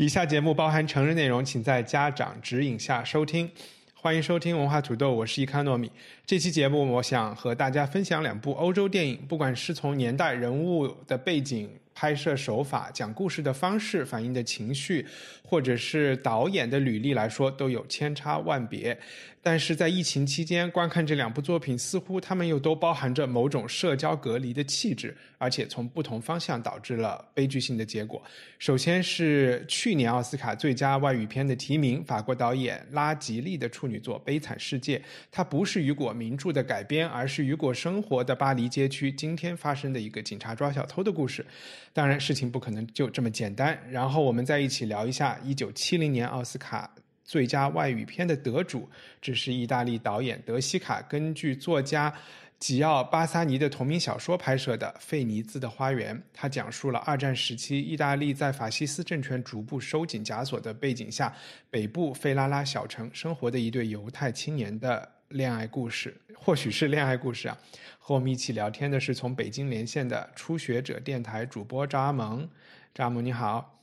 [0.00, 3.50] 以下节目包含成人内容，请在家长指引下收听。
[3.92, 5.92] 欢迎收听文化土豆，我是伊康糯米。
[6.24, 15.06] 这期节目，我想和大家分享两部欧洲电影，不管是从年代、人物的背景、拍摄手法、讲故事的方式、反映的情绪，
[15.44, 18.98] 或者是导演的履历来说，都有千差万别。
[19.42, 28.22] 但是在疫情期间观看这两部作品，似乎他们又都包含着某种社交隔离的气质，而且从不同方向导致了悲剧性的结果。
[28.58, 34.98] 首先是去年奥斯卡最佳外语片的提名，法国导演拉吉利的处女作《悲惨世界》，
[35.32, 41.46] 它不是雨果名著的改编，而是雨果生活的巴黎街区今天发生的一个警察抓小偷的故事。
[41.94, 43.78] 当然，事情不可能就这么简单。
[43.90, 46.94] 然后我们再一起聊一下一九七零年奥斯卡。
[47.30, 48.90] 最佳外语片的得主，
[49.22, 52.12] 这是意大利导演德西卡根据作家
[52.58, 56.18] 吉奥巴萨尼的同名小说拍摄的《费尼兹的花园》。
[56.34, 61.32] 他讲述了二战时期意大利在法西斯政权逐步收紧枷锁的背景下，
[61.70, 66.12] 北部费拉拉小城生活的一对犹太青年的恋爱故事。
[66.34, 67.56] 或许是恋爱故事啊！
[68.00, 72.50] 和我们一起聊天的是从北京连线的初学者电台主播赵阿蒙。
[72.92, 73.78] 赵阿蒙你好，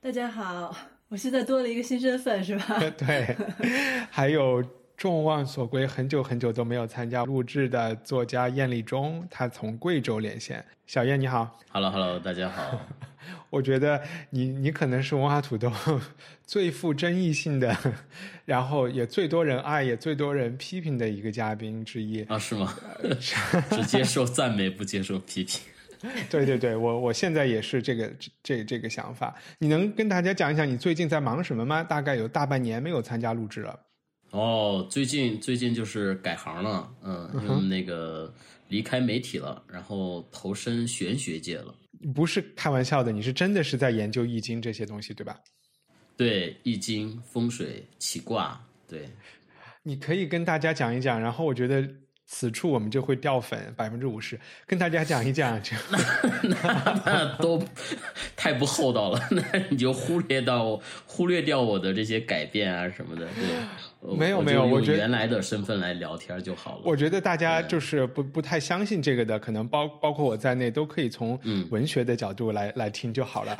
[0.00, 0.89] 大家好。
[1.10, 2.78] 我现在多了一个新身份，是吧？
[2.96, 3.36] 对，
[4.12, 4.64] 还有
[4.96, 10.64] 众望所归，很久很久都没有参加录制的作家燕立忠，他从贵州连线。
[10.86, 12.80] 小燕你好，Hello，Hello，大家好。
[13.50, 14.00] 我觉得
[14.30, 15.72] 你你可能是文化土豆
[16.46, 17.76] 最富争议性的，
[18.44, 22.38] 然后也最多人爱也最多人批评的一个嘉宾之一啊？
[22.38, 22.72] 是吗？
[23.68, 25.60] 只接受赞美，不接受批评。
[26.30, 28.10] 对对对，我我现在也是这个
[28.42, 29.34] 这这个想法。
[29.58, 31.84] 你能跟大家讲一讲你最近在忙什么吗？
[31.84, 33.78] 大概有大半年没有参加录制了。
[34.30, 38.32] 哦，最近最近就是改行了，嗯，那个
[38.68, 41.74] 离开媒体了，然后投身玄学界了。
[42.14, 45.38] 不是开玩笑的，你是真的是在研究易经这些东西，对吧？
[46.16, 49.06] 对，易经、风水、起卦，对。
[49.82, 51.86] 你可以跟大家讲一讲，然后我觉得。
[52.32, 55.74] 此处我们就会掉粉百分之五十，跟大家讲一讲，这
[56.44, 57.60] 那那都
[58.36, 63.89] 太不厚道了，那你就忽略到忽略掉我的这些改变啊什么的，对。
[64.02, 66.82] 没有没有，我觉得原来的身份来聊天就好了。
[66.84, 71.38] 我觉得大家就是不不太相信这个的，可能包包括我在内，都可以从
[71.70, 73.58] 文学的角度来来听就好了。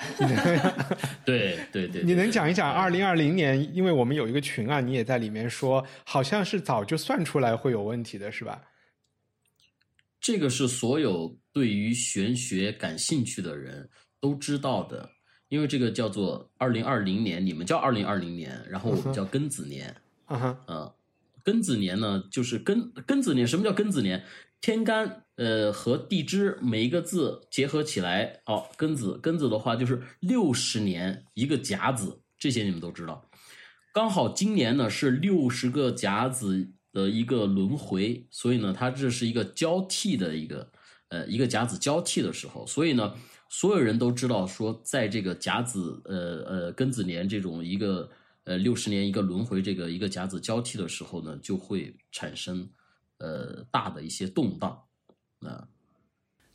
[1.27, 3.75] 对对对，你能讲一讲二零二零年？
[3.75, 8.62] 因为我们有一个群啊，你也在里面说，好像是早就算出来会有问题的，是吧？
[10.21, 13.89] 这个是所有对于玄学感兴趣的人
[14.21, 15.09] 都知道的，
[15.49, 19.95] 因为这个叫做二零二零年，你们叫二零二零年，然后我们叫庚子年。
[20.31, 20.95] 啊哈，呃，
[21.45, 23.45] 庚子年呢，就是庚庚子年。
[23.45, 24.25] 什么叫庚子年？
[24.61, 29.19] 天干呃和地支每一个字结合起来，哦，庚子。
[29.21, 33.29] 庚子的话就是六十年一个甲子，这些你们都知道。
[33.93, 40.71] 刚好今年呢是六十个甲子的一个轮回，所以呢，它这是一个交替的一个
[41.09, 43.15] 呃一个甲子交替的时候，所以呢，
[43.49, 48.09] 所有人都知道说，在这个甲子呃呃庚子年这种一个。
[48.50, 52.69] 呃，六十年一个轮回，这个一个甲子交替的时候呢，就会产生
[53.19, 54.71] 呃大的一些动荡
[55.38, 55.69] 啊。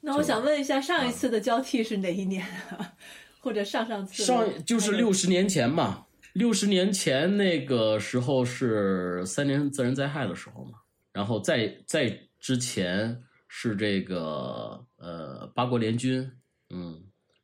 [0.02, 2.94] 那我想问一下，上一次的交替是哪一年啊？
[3.40, 4.26] 或者上上次？
[4.26, 6.06] 上就是六十年前嘛。
[6.34, 10.80] 六十年前那个时候是三年自然灾害的时候嘛。
[11.14, 16.30] 然后在在之前是这个呃八国联军，
[16.72, 17.02] 嗯，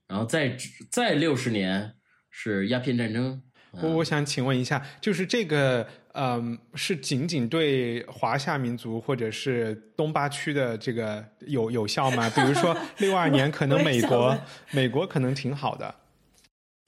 [0.07, 0.57] 然后再
[0.89, 1.95] 再六十年
[2.29, 3.41] 是鸦片战争。
[3.79, 12.29] 我我想请问一下，就是这个，嗯，是仅仅对华夏民族或者是东八区的这个有有效吗？
[12.35, 14.37] 比如说 六二年，可能美国
[14.71, 15.95] 美国可能挺好的。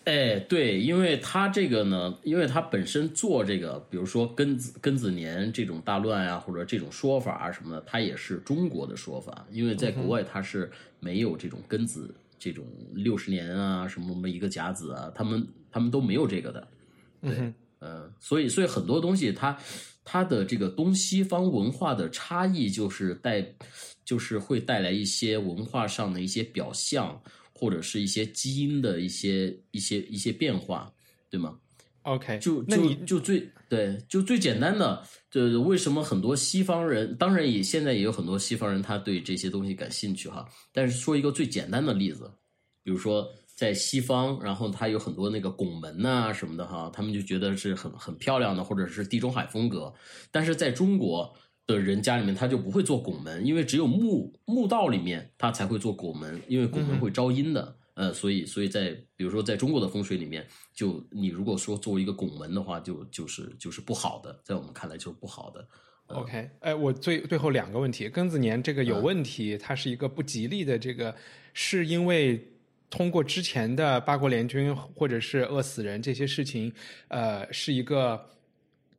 [0.03, 10.69] 哎，对，因为他这个呢，因为他本身做这个，比如说庚子庚子年这种大乱啊，或者这种说法啊什么的，他也是中国的说法，因为在国外他是
[11.00, 15.47] 没有这种庚子这种六十年啊什么什么一个甲子啊，他们。
[15.75, 16.67] 他们都没有这个的，
[17.19, 19.57] 对，嗯，所以，所以很多东西，它
[20.05, 23.43] 它的这个东西方文化的差异，就是带，
[24.05, 27.19] 就是会带来一些文化上的一些表象，
[27.51, 30.93] 或者是一些基因的一些一些一些变化，
[31.27, 31.57] 对吗
[32.03, 35.03] ？OK，就就那你就最对，就最简单的，
[35.33, 40.47] 这为什么很多西方人，当然也现在也有很多西方人，他对这些东西感兴趣哈。
[40.71, 42.31] 但是说一个最简单的例子，
[42.83, 49.91] 比如说在西方，然后它有很多那个拱门呐、什么的哈，他们就觉得是很很漂亮的，或者是地中海风格。
[50.30, 57.75] 但是在中国的人家里面，他就不会做拱门，因为只有墓墓道里面他才会做拱门，因为拱门会招阴的。
[57.95, 65.67] 呃，所以所以在比如说在中国的风水里面，就你如果说作为一个拱门的话，就就是就是不好的，在我们看来就是不好的。
[66.07, 71.15] OK，哎，我最最后两个问题，庚子年这个嗯有问题，它是一个不吉利的，这个
[71.53, 72.45] 是因为
[72.89, 76.71] 通过之前的八国联军或者是饿死人这些事情，
[77.07, 78.23] 呃，是一个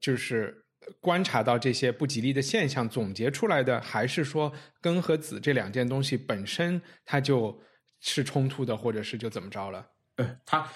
[0.01, 0.65] 就是
[0.99, 4.53] 观察到这些不吉利的现象总结出来的，还是说
[4.83, 7.57] 庚和子这两件东西本身它就
[8.07, 9.87] 是冲突的，或者是就怎么着了？
[10.17, 10.69] 呃，它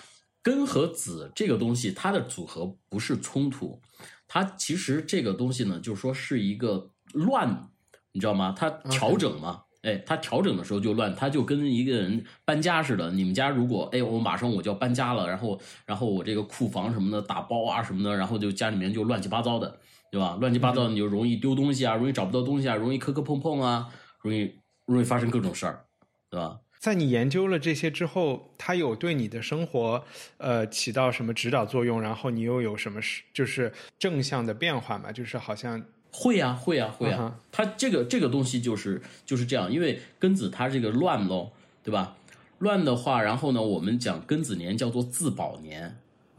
[0.43, 3.81] 根和子这个东西，它的组合不是冲突，
[4.27, 7.69] 它其实这个东西呢，就是说是一个乱，
[8.13, 8.55] 你知道吗？
[8.57, 9.65] 它调整嘛。
[9.83, 13.13] 哎，它调整的时候就乱，它就跟一个人搬家似的。
[13.13, 19.79] 你们家如果哎，我马上我就要搬家了，然后然后我这个库房什么的打包啊什么的，然后就家里面就乱七八糟的，
[20.11, 20.37] 对吧？
[20.41, 23.89] 乱七八糟，你就容易丢东西啊，容易找不到东西啊，容易磕磕碰碰啊，
[24.21, 25.85] 容易容易发生各种事儿，
[26.29, 26.59] 对吧？
[26.79, 30.05] 在你研究了这些之后，它有对你的生活
[30.37, 32.01] 呃起到什么指导作用？
[32.01, 35.11] 然后你又有什么是就是正向的变化吗？
[35.11, 41.51] 就是好像会呀、会呀、会呀、嗯哼它这个这个东西就是就是这样，因为庚子它这个乱喽，
[41.83, 42.17] 对吧？
[42.59, 45.97] 乱的话，然后呢，我们讲庚子年叫做自保年，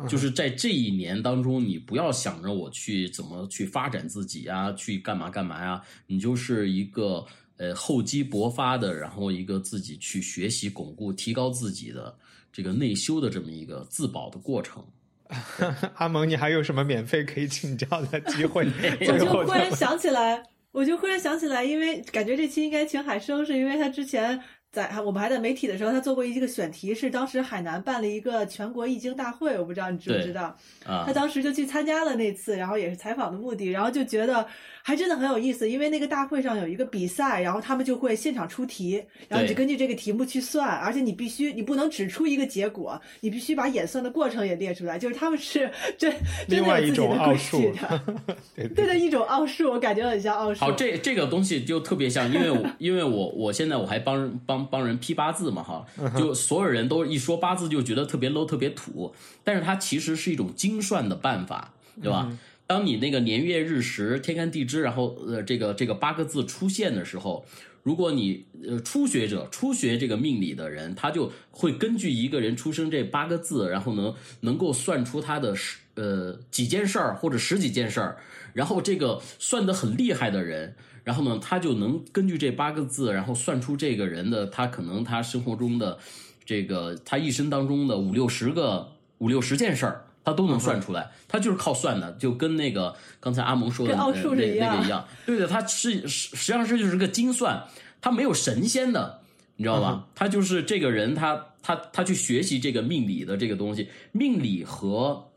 [0.08, 7.26] 就是在这一年当中，你不要想着我去怎么去发展自己呀、去干嘛干嘛呀，你就是一个
[7.60, 12.18] 呃厚积薄发的，然后一个自己去学习、巩固、提高自己的
[12.52, 14.84] 这个内修的这么一个自保的过程。
[15.96, 18.66] 阿蒙，你还有什么免费可以请教的机会？
[19.02, 20.42] 我就忽然想起来，
[20.72, 24.42] 我就忽然想起来，因为感觉这期应该请海生，是因为他之前
[24.72, 30.56] 在我们还在媒体的时候，他做过一个选题，是当时海南办了一个全国易经大会，我不知道你知不知道？
[30.86, 34.46] 啊他，当时就去参加了那次，然后也是采访的目的，然后就觉得
[34.84, 46.12] 还真的很有意思，因为那个大会上有一个比赛，然后他们就会现场出题，然后你就根据这个题目去算，而且你必须你不能只出一个结果，你必须把演算的过程也列出来，就是他们是真
[46.48, 48.04] 真另外一的有自己的奥数矩的，
[48.56, 50.60] 对对的一种奥数，我感觉很像奥数。
[50.60, 55.86] 好，这这个东西就特别像，因为我因为我我现在我还帮帮帮人批八字嘛哈，
[56.18, 59.14] 就所有人都一说八字就觉得特别 low 特别土，
[59.44, 62.32] 但是它其实是一种精算的办法，对吧？
[62.68, 67.44] 当你那个年月日时天干地支，然后呃这个这个八个字出现的时候，
[67.82, 78.18] 如果你呃初学者初学这个命理的人，他就会根据一个人出生这八个字，然后能能够算出他的十呃几件事儿或者十几件事儿，
[78.54, 85.98] 然后这个算得很厉害的人，然后呢他就能根据这八个字，然后算出这个人的他可能他生活中的
[86.46, 90.06] 这个他一生当中的五六十个五六十件事儿。
[90.22, 95.04] 他都能算出来，他就是靠算的，就跟那个刚才阿蒙说的那数是一样那个一样。
[95.26, 97.64] 对的，他是实实际上是就是个精算，
[98.00, 99.22] 他没有神仙的，
[99.56, 100.06] 你知道吧？
[100.14, 105.29] 他就是这个人，他他他去学习这个命理的这个东西，命理和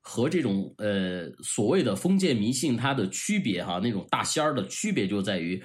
[0.00, 5.62] 和这种呃所谓的封建迷信它的区别哈，那种大仙儿的区别就在于，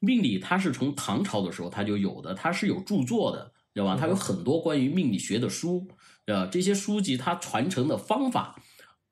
[0.00, 3.96] 命理它是从唐朝的时候它就有的，它是有著作的，知道吧？
[3.98, 5.88] 它有很多关于命理学的书，
[6.26, 8.54] 呃，这些书籍它传承的方法，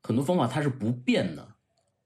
[0.02, 1.48] 很多方法它是不变的。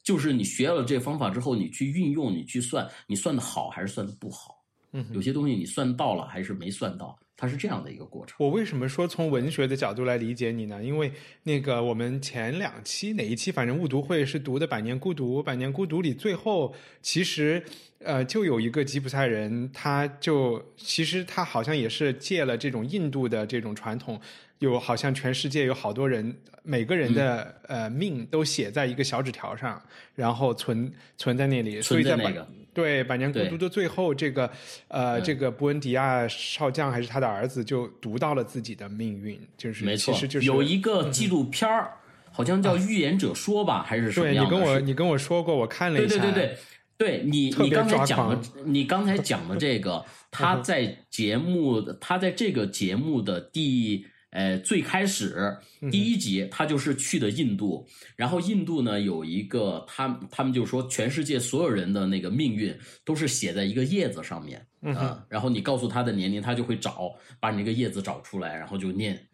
[0.03, 4.57] 就是你学了这方法之后，你去运用，你去算，你算的好还是算的不好？
[4.93, 8.37] 嗯有些东西你算到了还是没算到，它是这样的一个过程。
[8.39, 10.85] 我为什么说从文学的角度来理解你呢？
[10.85, 11.11] 因为
[11.43, 17.63] 那个我们前两期哪一期，反正误读会是读的《百年孤独》，《百年孤独》里最后其实
[18.01, 24.21] 呃就有一个吉普赛人，他就其实他好像也是借了这种印度的这种传统，
[24.59, 29.83] 有好像全世界有好多人，每个人的、呃命都写在一个小纸条上，
[30.15, 32.47] 然后存存在那里，所以在那个
[32.81, 34.51] 对《百年孤独》的最后，这个
[34.89, 35.23] 呃，嗯。
[35.23, 40.47] 这个布恩迪亚少将还是他的儿子，就读到了自己的命运，就是没错，其实就是。
[40.47, 41.93] 有一个纪录片儿，
[42.33, 46.57] 好像叫《预言者说》吧，还是什么对你跟我你跟我说过，我看了一下，对对对，
[46.97, 69.27] 对你你刚才讲的，你刚才讲的这个， 他嗯在节目，他在这个节目的第呃最开始嗯第一集，他就是去的印度，然后印度呢有一个他他们就说全世界所有人的那个命运都是写在一个叶子上面嗯啊、然后你告诉他的年龄，他就会找把你那个叶子找出来，然后就念。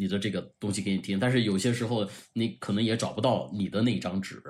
[0.00, 4.40] 你的这个东西给你听，但是有些时候你可能也找不到你的那张纸。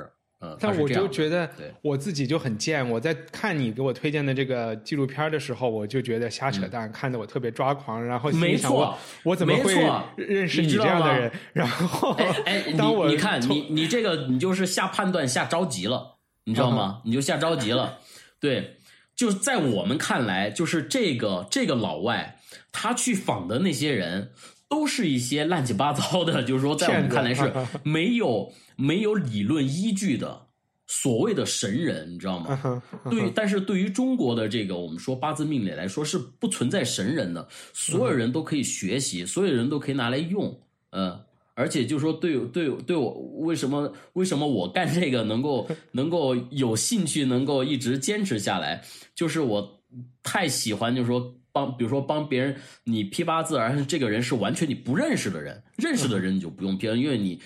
[0.40, 1.50] 呃，它但我就觉得
[1.82, 2.88] 我自己就很贱。
[2.88, 8.04] 我在看你给我推荐的这个纪录片的时候，我就觉得瞎扯淡，看得我特别抓狂。
[8.04, 9.74] 然后没错我我怎么会
[10.16, 11.32] 认识你这样的人？
[11.52, 17.02] 然后哎哎， 当我你你看你你这个你就是下判断下着急了，你知道吗？
[17.04, 17.98] 你就下着急了。
[18.38, 18.76] 对，
[19.16, 22.36] 就在我们看来，就是这个这个老外
[22.70, 24.30] 他去访的那些人，
[24.68, 30.46] 都是一些乱七八糟的，就是说在我们看来是 没有没有理论依据的
[30.86, 32.82] 所谓的神人，你知道吗？
[33.10, 40.58] 对，但是对于中国的这个我们说八字命理来说是不存在神人的，所有人都可以学习，所有人都可以拿来用，
[40.90, 41.18] 嗯，
[41.54, 43.10] 而且就是说对对对我
[43.40, 48.82] 为什么为什么我干这个能够 能够有兴趣，能够一直坚持下来，
[49.14, 49.80] 就是我
[50.22, 51.34] 太喜欢，就是说
[51.66, 57.40] 帮，比如说帮别人你批八字，而且这个人是完全你不认识的人，认识的人你就不用批了，因为你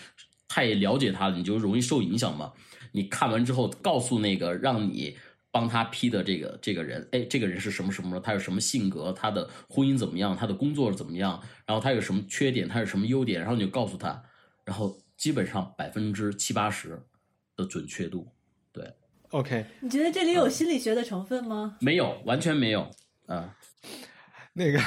[0.48, 2.52] 太了解他了，你就容易受影响嘛。
[2.92, 5.16] 你看完之后，告诉那个让你
[5.50, 14.22] 帮他批的这个这个人，哎，这个人是什么什么，他有什么性格，他的婚姻怎么样，他的工作怎么样，然后他有什么缺点，他有什么优点，然后你就告诉他，
[14.64, 17.00] 然后基本上百分之七八十
[17.56, 18.26] 的准确度，
[18.72, 18.84] 对
[19.30, 21.76] ，OK，你觉得这里有心理学的成分吗？
[21.80, 22.90] 没有，完全没有，
[23.32, 23.48] 啊、
[24.52, 24.78] 那个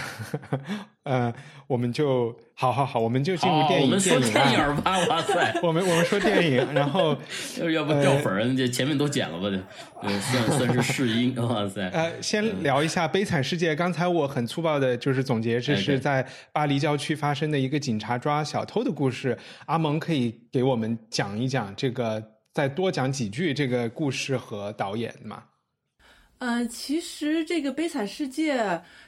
[1.03, 1.33] 呃，
[1.67, 7.17] 我们就好好好，我们就进入，电影我们说电影吧，哇塞，我们我们说电影，然后
[7.59, 9.49] 要 要不掉粉儿，这前面都剪了吧？
[9.49, 13.73] 这呃算算是试音， 哇塞，呃，先聊一下《悲惨世界》。
[13.75, 19.37] 刚才我很粗暴的，就是总结，这是在巴黎郊区发生的一个警察抓小偷的故事。
[19.65, 22.23] 阿蒙可以给我们讲一讲这个，
[22.53, 25.43] 再多讲几句这个故事和导演吗？
[26.45, 28.55] 呃，其实这个《悲惨世界》，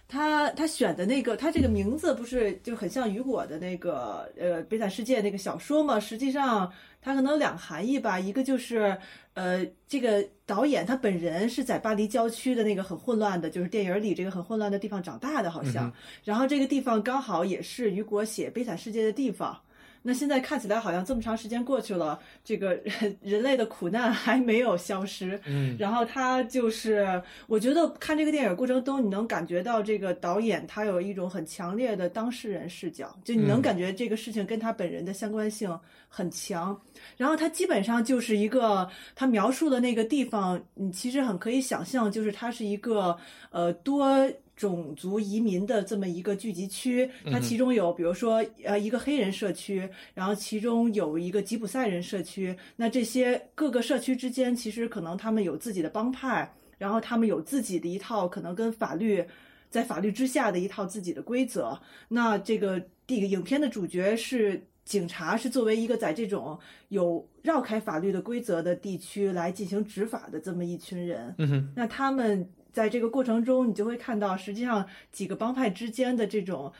[0.08, 6.00] 他他选的那个，他这个名字不是就很像雨果的那个呃《悲惨世界》那个小说嘛？
[6.00, 8.20] 实际上，它可能有两个含义吧。
[8.20, 8.98] 一个就是
[9.36, 15.94] 呃，这个导演他本人是在巴黎郊区的那个很混乱的，就是电影里这个很混乱的地方长大的，好像。
[16.24, 19.62] 然后这个地方刚好也是雨果写《悲惨世界》的地方。
[20.02, 25.40] 那现在看起来好像这么长时间过去了，这个人人类的苦难还没有消失。
[25.46, 35.78] 嗯，然后他就是，我觉得看这个电影过程中，你能感觉到这个导演他有一种很强烈的当事人视角，就你能嗯感觉这个事情跟他本人的相关性
[36.08, 36.80] 很强。
[37.18, 43.18] 然后他基本上就是一个他描述的那个地方，你其实很可以想象，就是它是一个
[43.52, 44.30] 呃多。
[44.58, 59.24] 种族移民的这么一个聚集区，它其中有比如说呃一个黑人社区，然后其中有一个吉普赛人社区，那这些各个社区之间其实可能他们有自己的帮派，然后他们有自己的一套可能跟法律
[59.70, 61.80] 在法律之下的一套自己的规则。
[62.08, 71.36] 那这个这个影片的主角是警察，是作为一个在这种有绕开法律的规则的地区来进行执法的这么一群人。
[71.76, 76.72] 那他们在这个过程中，你就会看到，实际上几个帮派之间的这种，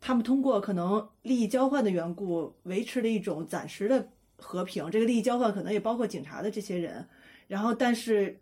[0.00, 4.90] 他们通过可能利益交换的缘故，维持了一种暂时的和平。
[4.90, 7.06] 这个利益交换可能也包括警察的这些人。
[7.46, 8.38] 然后，但是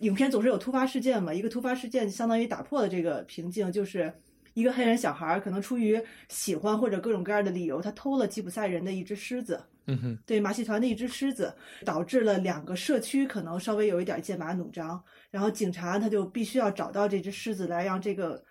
[0.00, 4.12] 影片总是有突发事件嘛，一个突发事件相当于打破了这个平静，就是。
[4.54, 18.42] 一个黑人小孩可能出于喜欢或者各种各样的理由，他偷了吉普赛人的一只狮子，嗯哼，对马戏团的一只狮子，导致了两个社区可能稍微有一点剑拔弩张，然后警察他就必须要找到这只狮子来让这个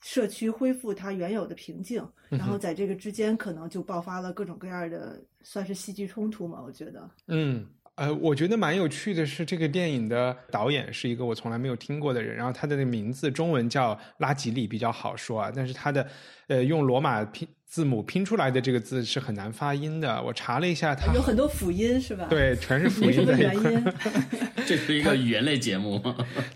[0.00, 7.10] 社区恢复它原有的平静，然后在这个之间可能就爆发了各种各样的算是戏剧冲突嘛，我觉得。
[7.28, 7.66] 嗯。
[7.96, 16.06] 呃，我觉得蛮有趣的是，这个电影的导演是一个我从来没有听过的人，然后他的那个名字中文叫拉吉利，比较好说啊，但是他的
[16.48, 20.22] 呃用罗马拼字母拼出来的这个字是很难发音的。
[20.22, 23.74] 我查了一下他，有很多辅音是吧？，对，全是辅 音在一块儿。
[23.74, 23.84] 音。
[24.66, 26.00] 这是一个语言类节目，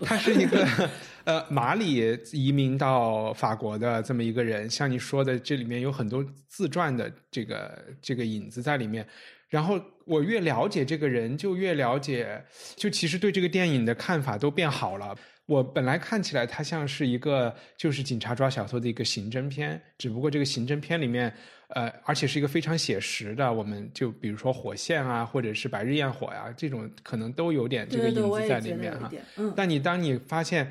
[0.01, 0.67] 他是一个
[1.23, 9.05] 呃马里移民到法国的这么一个人，像你说的，这里面有很多自传的这个这个影子在里面。
[9.49, 12.43] 然后我越了解这个人，就越了解，
[12.75, 15.15] 就其实对这个电影的看法都变好了。
[15.45, 21.33] 我本来看起来它像是一个就是警察抓小偷的一个刑侦片，只不过这个刑侦片里面，
[21.69, 29.09] 呃，而且是一个非常写实的，我们就比如说火线啊，或者是白日焰火呀、这种可能都有点这个影子在里面哈。
[29.55, 30.69] 但你当你发现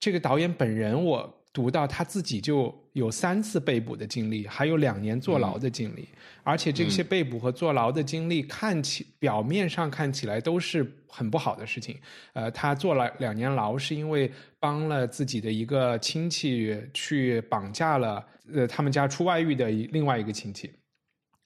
[0.00, 6.06] 这个导演本人，我读到他自己就有三次被捕的经历，还有两年坐牢的经历，
[6.42, 11.96] 而且这些被捕和坐牢的经历看起表面上看起来都是很不好的事情。
[12.34, 20.70] 呃，他坐了两年牢是因为帮了自己的一个亲戚去绑架了呃他们家出外遇的一另外一个亲戚。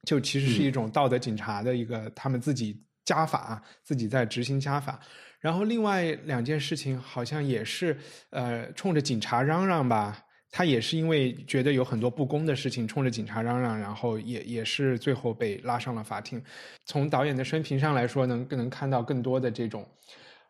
[0.05, 4.99] 就其实是一种道德警察的一个他们自己加法，自己在执行加法。
[5.39, 7.97] 然后另外两件事情好像也是
[8.31, 10.25] 呃冲着警察嚷嚷吧。
[10.55, 16.41] 他也是因为觉得有很多不公的事情，冲着警察嚷嚷，然后也也是最后被拉上了法庭。
[16.85, 19.89] 从导演的生平上来说，能能看到更多的这种，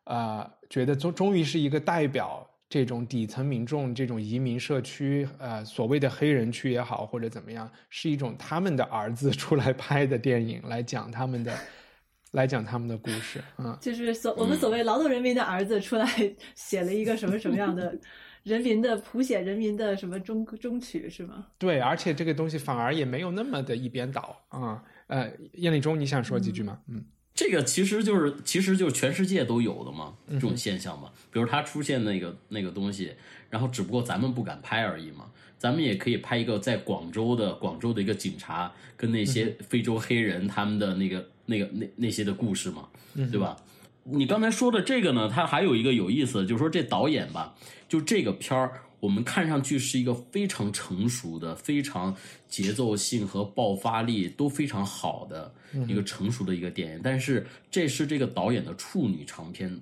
[0.02, 11.56] 呃，觉得终终于是一个代表这种底层民众、这种移民社区，呃，所谓的黑人区也好，或者怎么样，是一种他们的儿子出来拍的电影，来讲他们的，
[12.32, 13.40] 来讲他们的故事。
[13.56, 16.09] 嗯，就是所我们所谓劳动人民的儿子出来
[16.56, 17.97] 写了一个什么什么样的。
[18.43, 21.47] 人民的谱写，人民的什么中中曲是吗？
[21.59, 24.83] 对，而且这个东西反而也没有那么的一边倒啊。
[25.07, 26.79] 呃，燕立忠，你想说几句吗？
[26.89, 31.11] 嗯，这个其实就是，其实就是全世界都有的嘛，这种现象嘛。
[31.31, 33.13] 比如他出现那个那个东西，
[33.51, 35.31] 然后只不过咱们不敢拍而已嘛。
[35.59, 43.57] 咱们也可以拍一个在广州的广州的一个警察跟那些非洲黑人他们的那个那个那那些的故事嘛，对吧？
[44.05, 47.55] 你刚才说的这个呢，它还有一个有意思，就是说这导演吧，
[47.93, 52.17] 就这个片儿，我们看上去是一个非常成熟的、非常
[52.49, 55.55] 节奏性和爆发力都非常好的
[55.87, 59.79] 一个成熟的一个电影，但是这是这个导演的处女长片，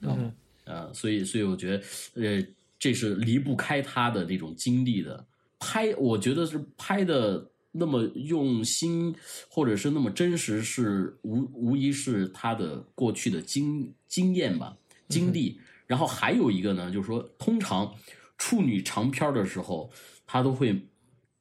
[0.00, 0.32] 嗯，
[0.64, 2.46] 呃，所以所以我觉得，呃，
[2.78, 5.22] 这是离不开他的那种经历的
[5.58, 7.50] 拍，我觉得是拍的。
[7.78, 9.14] 那么用心，
[9.50, 14.74] 或者是那么真实，是无无疑是他的过去的经经验吧，
[15.10, 15.60] 经历。
[15.86, 17.94] 然后还有一个呢，就是说，通常
[18.38, 19.90] 处女长片的时候，
[20.26, 20.88] 他都会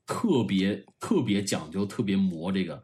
[0.06, 2.84] 特别特别讲究，特别磨这个。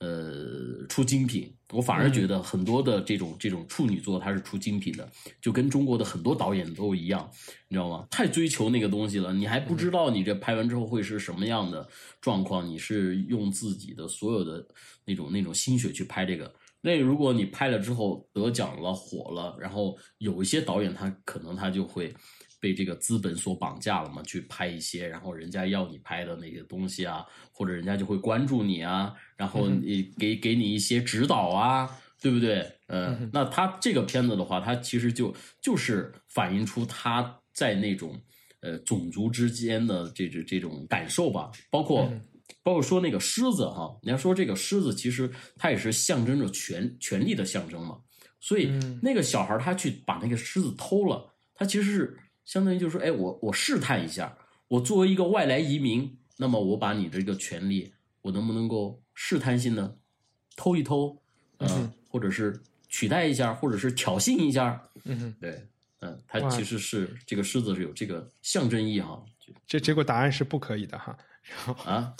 [0.00, 5.10] 呃，出精品，我反而觉得很多的这种这种处女作，它是出精品的，
[5.40, 7.28] 就跟中国的很多导演都一样，
[7.66, 8.06] 你知道吗？
[8.08, 11.84] 太追求那个东西了，你还不知道你这拍完之后会是什么样的
[12.20, 14.64] 状况，你是用自己的所有的
[15.04, 16.54] 那种那种心血去拍这个。
[16.80, 22.14] 那如果你拍了之后得奖了，火了，然后有一些导演他可能他就会。
[22.60, 24.20] 被这个资本所绑架了嘛？
[24.24, 31.88] 去拍一些，然后人家要你拍的那些东西啊，或者人家就会关注你啊，然后你给给你一些指导啊，
[32.20, 32.68] 对不对？
[32.88, 38.20] 嗯，那他这个片子的话，他其实就就是反映出他在那种
[38.58, 42.12] 呃种族之间的这种这种感受吧，包括
[42.68, 47.98] 包括说那个狮子哈，你要说这个狮子，其实它也是象征着权权力的象征嘛，
[48.40, 52.18] 所以那个小孩他去把那个狮子偷了，他其实是。
[52.44, 54.34] 相当于就是说，哎，我我试探一下，
[54.68, 59.98] 我作为一个外来移民，那么我把你的这个权利，我能不能够试探性的
[60.56, 61.14] 偷一偷，
[61.58, 65.62] 嗯，或者是取代一下，或者是挑衅一下，嗯，对，
[66.00, 69.22] 嗯，它其实是这个狮子是有这个象征意哈，
[69.66, 71.14] 这结果答案是不可以的哈，
[71.84, 72.14] 啊，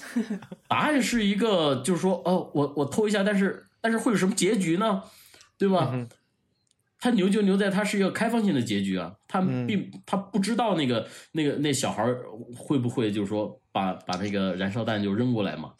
[0.68, 5.02] 答案是一个就是说，哦，我我偷一下，但是但是会有什么结局呢？
[5.56, 5.94] 对吧？
[7.00, 12.04] 他牛就牛在，他是一个开放性的结局啊，他并他不知道那个那个那小孩
[12.56, 15.72] 会不会就是说把把那个燃烧弹就扔过来嘛，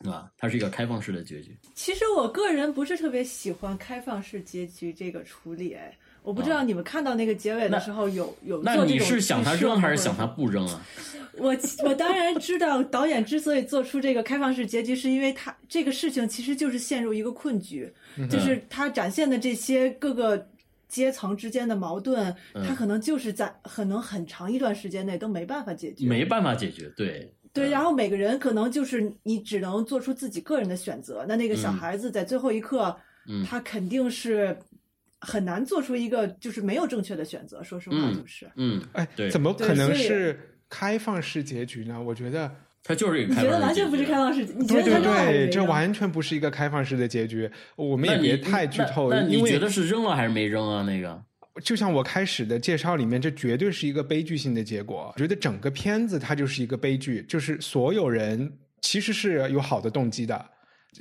[0.00, 0.30] 对吧？
[0.36, 1.58] 它是一个开放式的结局。
[1.74, 10.82] 其实我个人不是特别喜欢开放式结局这个处理，哎，我不知道你们看到那个结尾的时候有有那你是想他扔还是想他不扔啊？
[11.36, 17.92] 我我当然知道，导演之所以做出这个开放式结局，是因为他这个事情其实就是陷入一个困局。
[18.30, 20.46] 就是他展现的这些各个
[20.88, 22.34] 阶层之间的矛盾，
[22.66, 27.68] 他可能就是在可能很长一段时间内都没办法解决，没办法解决，对对。
[27.68, 31.26] 然后每个人可能就是你只能做出自己个人的选择。
[31.28, 32.96] 那那个小孩子在最后一刻，
[33.44, 34.56] 他肯定是
[35.20, 37.62] 很难做出一个就是没有正确的选择。
[37.62, 42.02] 说实话，就是嗯，哎，怎么可能是开放式结局呢？
[42.02, 42.50] 我觉得。
[42.86, 44.44] 它就是一个，你觉得完全不是开放式？
[44.44, 47.50] 你觉得对对对，这完全不是一个开放式的结局。
[47.76, 49.08] 我们也别太剧透。
[49.08, 50.82] 那你觉得是扔了还是没扔啊？
[50.82, 51.18] 那个，
[51.62, 55.10] 就像我开始的介绍里面，这绝对是一个悲剧性的结果。
[55.14, 60.50] 我觉得整个片子它就是一个悲剧，就是所有人其实是有好的动机的。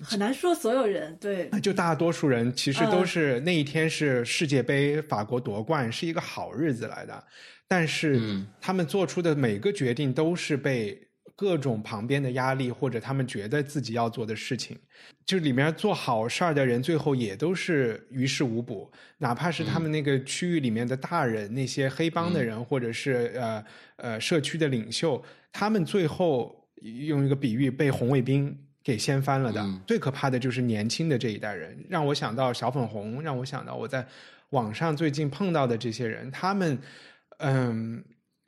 [0.01, 7.23] 很难说所有人对，就大多数人其实都是那一天是世界杯法国夺冠是一个好日子来的，
[7.67, 10.99] 但是他们做出的每个决定都是被。
[11.35, 14.77] 各种旁边的压力，或者他们觉得自己要做的事情，
[15.25, 18.89] 就里面做好事儿的人，最后也都是于事无补。
[19.17, 26.55] 哪怕是他们那个区域里面的大人，那些黑帮的人，或者是呃呃社区的领袖，他们最后
[27.07, 29.63] 用一个比喻被红卫兵给掀翻了的。
[29.87, 34.05] 最可怕的就是年轻的这一代人，让我想到小粉红，让我想到我在
[34.49, 36.77] 网上最近碰到的这些人，他们
[37.37, 38.03] 嗯。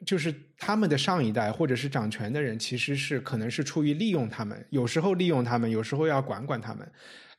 [0.05, 6.85] 就是他们的上一代或者是掌权的人，其实是可能是出于利用他们，有时候利用他们，有时候要管管他们。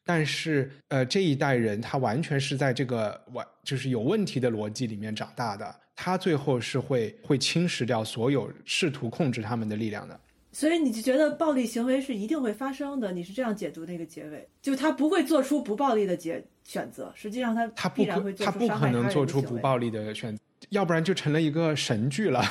[0.02, 10.18] 但是，呃，这一代人他完全是在这个完就是有问题的逻辑里面长大的，他最后是会会侵蚀掉所有试图控制他们的力量的。
[10.56, 13.12] 所以你就觉得暴力行为是一定会发生的？
[13.12, 20.42] 你是这样解读那个结尾，就他不会做出不暴力的结选择，实际上他他不可他不可能做出不暴力的选择。
[20.70, 22.42] 要不然就成了一个神剧了。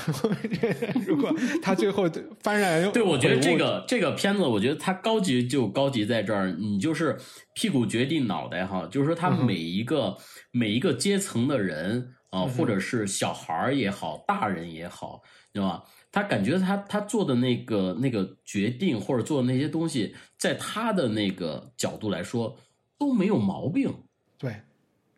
[1.04, 7.18] 如果他最后幡然，对我觉得这个这个片子，我觉得它高级就高级在这儿，你就是
[7.56, 10.16] 屁股决定脑袋哈，就是说他每一个
[10.52, 15.82] 每一个阶层的人啊，或者是小孩儿也好，大人也好，对吧？
[16.16, 22.56] 他感觉他他做的那个那个决定或者做的那些东西，在他的那个角度来说
[22.98, 23.94] 都没有毛病。
[24.38, 24.56] 对，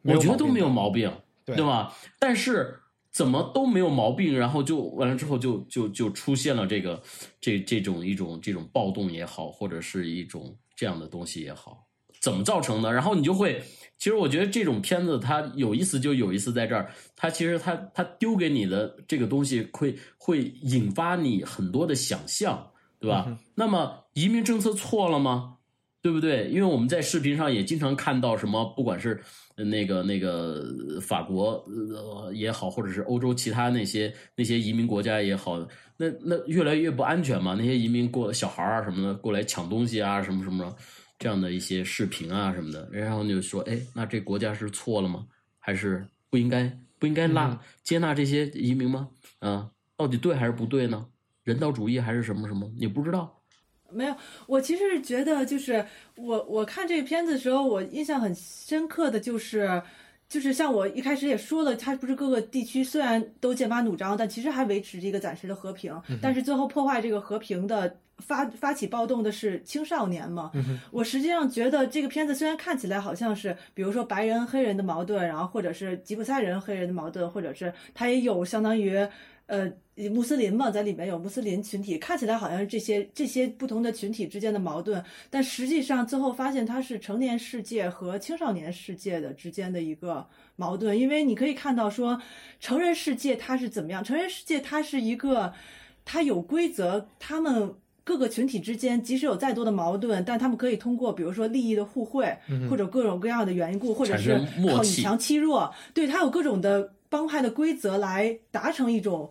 [0.02, 1.12] 我觉得都没有毛病，
[1.46, 1.94] 对吧？
[2.18, 2.80] 但是。
[3.10, 7.02] 怎么都没有毛病，然后就完了之后就就就出现了这个
[7.42, 11.87] 这这种一种这种暴动也好，或者是一种这样的东西也好，
[12.28, 12.92] 怎么造成的？
[12.92, 13.64] 然后你就会，
[13.98, 23.38] 其实我觉得这种片子它有意思就有意思在这儿，它其实它它丢给你的这个东西会会引发你很多的想象，对吧？
[23.56, 25.54] 那么移民政策错了吗？
[26.02, 26.50] 对不对？
[26.50, 29.24] 因为我们在视频上也经常看到什么，不管是。
[29.60, 30.64] 那个那个
[31.02, 35.58] 法国呃也好，或者是欧洲其他那些那些移民国家也好，
[35.98, 37.56] 那那越来越不安全嘛？
[37.58, 40.72] 那些移民过小孩啊什么的过来抢东西啊什么什么
[41.20, 45.26] 这样的一些视频啊什么的，然后就说，哎，那这国家是错了吗？
[45.60, 49.10] 还是不应该不应该拉接纳这些移民吗？
[49.40, 51.06] 啊，到底对还是不对呢？
[51.44, 52.72] 人道主义还是什么什么？
[52.78, 53.34] 你不知道。
[53.90, 54.16] 没有，
[54.48, 59.82] 我其实觉得就是我我看这个片子的时候，我印象很深刻的就是，
[60.30, 66.00] 就是像我一开始也说了，它不是各个地区虽然都剑拔弩张，但其实还维持着一个暂时的和平。
[66.22, 70.52] 但是最后破坏这个和平的发发起暴动的是青少年嘛？
[70.92, 79.08] 我实际上觉得这个片子虽然看起来好像是，比如说白人黑人的矛盾，然后或者是吉普赛人黑人的矛盾，或者是它也有相当于。
[79.48, 79.72] 呃，
[80.12, 92.22] 穆斯林嘛，在里面有穆斯林群体，看起来好像是这些这些不同的群体之间的矛盾，但实际上最后发现它是成年世界和青少年世界的之间的一个矛盾，因为你可以看到说，
[92.60, 94.04] 成人世界它是怎么样？
[94.04, 95.54] 成人世界它是一个，
[96.04, 102.38] 它有规则，他们各个群体之间即使有再多的矛盾，但他们可以通过比如说利益的互惠，
[102.70, 104.38] 或者各种各样的缘故，或者是
[104.70, 106.92] 靠以强欺弱，对他有各种的。
[107.10, 109.30] 帮派的规则来达成一种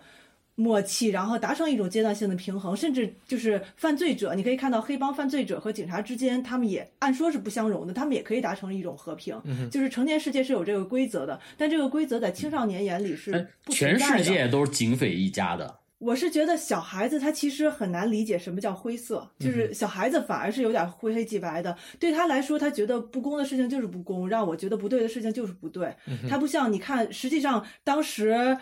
[0.55, 9.39] 默契，然后达成一种阶段性的平衡，甚至就是犯罪者，你可以看到黑帮犯罪者和警察之间，他们也按说是不相容的，他们也可以达成一种和平。
[9.71, 15.79] 就是成年世界是有这个规则的，但这个规则在青少年眼里是全世界都是警匪一家的。
[15.99, 21.75] 我是觉得小孩子他其实很难理解什么叫灰色，就是小孩子反而是有点灰黑即白的。
[21.99, 25.95] 对他来说，他觉得不公的事情就是不公，让我觉得不对的事情就是不对。
[26.29, 28.59] 他不像你看，实际上当时，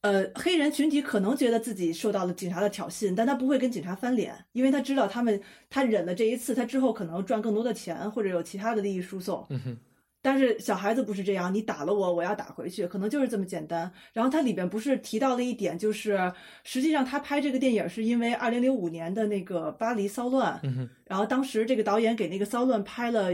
[0.00, 9.46] 呃，黑人群体可能觉得自己受到了警察的挑衅，但他不会跟警察翻脸，因为他知道他们他忍了这一次，他之后可能赚更多的钱或者有其他的利益输送。
[10.20, 13.90] 但是小孩子不是这样，你打了我，我要打回去，可能就是这么简单。
[14.12, 16.32] 然后它里边不是提到了一点，就是
[16.64, 20.60] 实际上他拍这个电影是因为二零零五年的那个巴黎骚乱，
[21.04, 23.30] 然后当时这个导演给那个骚乱拍了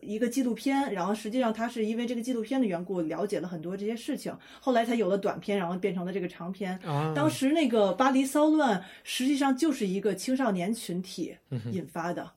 [0.00, 6.80] 一个纪录片，然后实际上他是因为这个纪录片的缘故了解了很多这些事情，后来才有了短片，然后变成了这个长片。
[7.14, 11.36] 当时那个巴黎骚乱实际上就是一个青少年群体
[11.70, 12.22] 引发的。
[12.22, 12.30] 嗯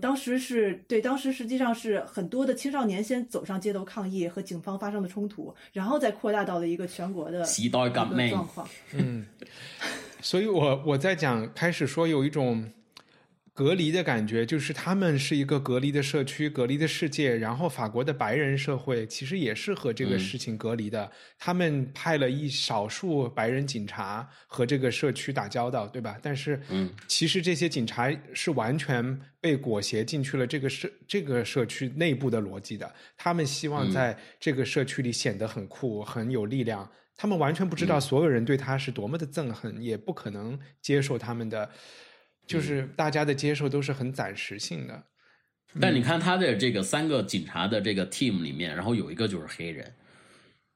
[0.00, 8.68] 当时是对，当时实际上是很多的青少年先走上街头抗议，和警方发生了冲突，然后再扩大到了一个全国的时代革命状况。
[8.94, 9.26] 嗯，
[10.20, 12.64] 所以我我在讲开始说有一种。
[13.54, 17.36] 隔离的感觉，就是他们是一个隔离的社区、隔离的世界。
[17.36, 21.10] 然后法国的白人社会其实也是和这个事情隔离的。
[21.38, 26.18] 他们派了一少数白人警察和这个社区打交道，对吧？
[26.22, 32.90] 但是，嗯，其实这些警察是完全被裹挟进去了这个社这个社区内部的逻辑的。
[33.18, 36.90] 他们希望在这个社区里显得很酷、很有力量。
[37.14, 41.70] 他们完全不知道所有人对他是多么的憎恨，也不可能接受他们的。
[42.46, 45.02] 就是大家的接受都是很暂时性的，
[45.80, 49.94] 但你看他的这个三个警察的这个 team 里面，然后有一个就是黑人，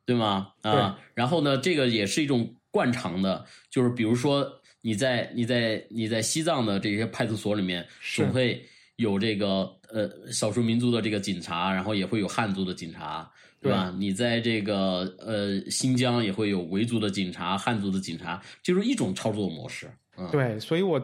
[0.05, 0.53] 对吗？
[0.63, 8.65] 啊，然后呢，这个也是一种惯常的，就是比如说你在你在你在西藏的这些派出所里面，总会
[8.97, 13.93] 有这个呃少数民族的这个警察，然后也会有汉族的警察，对吧？
[13.99, 19.91] 你在这个呃新疆也会有维族的警察、汉族的警察，就是一种操作模式。
[20.17, 20.99] 嗯、对，所以我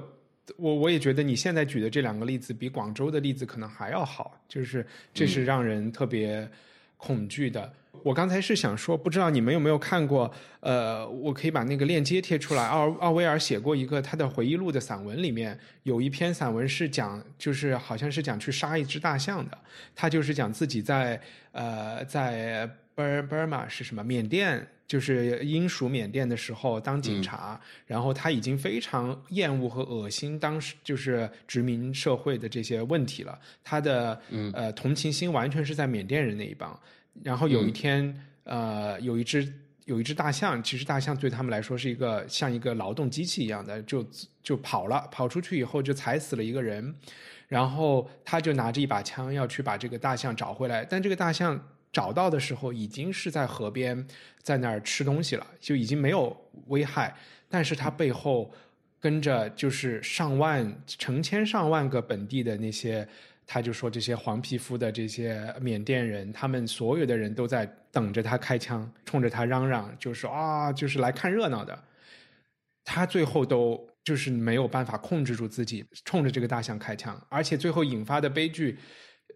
[0.57, 6.49] 我我也觉得你现在举的这两个例子比广州的例子可能还要好，就是这是让人特别
[6.97, 7.73] 恐惧的。
[8.03, 10.33] 我刚才是想说，不知道你们有没有看过？
[10.59, 12.67] 呃，我可以把那个链接贴出来。
[12.67, 19.57] 奥奥威尔写过一个他的回忆录的散文，里面有一篇散文是讲，就是好像是讲去杀一只大象的。
[19.95, 21.21] 他就是讲自己在
[21.53, 22.69] 呃在
[23.03, 24.03] Bur Burma 是什么？
[24.05, 33.39] 缅甸，就是英属缅甸的时候当警察，然后他已经非常厌恶和恶心当时就是殖民社会的这些问题了。
[33.65, 34.21] 他的
[34.53, 36.79] 呃同情心完全是在缅甸人那一帮。
[37.23, 39.53] 然后有一天，呃，有一只
[39.85, 44.07] 有一只大象，其实大象对他们来说是一个像一个劳动机器一样的，就
[44.43, 46.95] 就跑了，跑出去以后就踩死了一个人，
[47.49, 51.61] 然后他就拿着一把枪要去把这个大象找回来，但这个大象
[51.93, 54.07] 找到的时候已经是在河边，
[54.43, 56.37] 在那儿吃东西了，就已经没有
[56.69, 57.15] 危害，
[57.49, 58.51] 但是他背后
[58.99, 63.07] 跟着就是上万、成千上万个本地的那些。
[63.45, 71.79] 他就说这些黄皮肤的这些缅甸人，他们所有的人都在等着他开枪，冲着他嚷嚷，就说啊，就是来看热闹的。
[72.85, 78.79] 他最后都就是没有办法控制住自己，冲着这个大象开枪，而且最后引发的悲剧，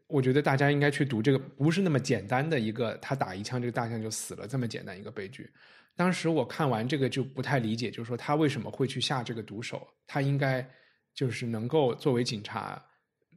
[0.09, 5.51] 我觉得大家应该去读这个，不是那么简单的一个，他打一枪这个大象就死了这么简单一个悲剧。
[5.95, 9.87] 当时我看完这个就不太理解，就是说他为什么会去下这个毒手？
[10.07, 10.69] 他应该
[11.15, 12.83] 就是能够作为警察。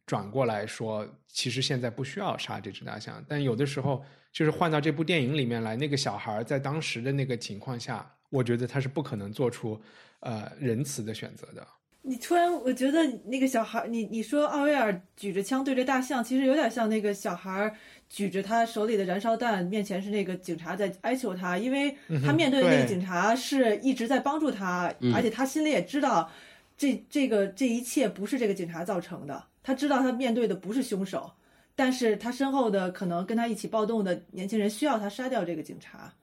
[0.06, 4.04] 转过来说，其实现在不需要杀这只大象，但有的时候
[4.34, 9.80] 就是换到这部电影里面来，那个小孩在当时的那个情况下，我觉得他是不可能做出
[10.22, 11.68] 呃仁慈的选择的。
[12.02, 17.76] 你突然，我觉得那个小孩，你你说奥威尔举着枪对着大象，其实有点像那个小孩
[18.10, 26.32] 举着他手里的燃烧弹，面前是那个警察在哀求他，因为他面对的那个警察是一直在帮助他，而且他心里也知道
[26.78, 29.44] 这这个这一切不是这个警察造成的。
[29.62, 31.30] 他知道他面对的不是凶手，
[31.76, 36.14] 但是他身后的可能跟他一起暴动的年轻人需要他杀掉这个警察，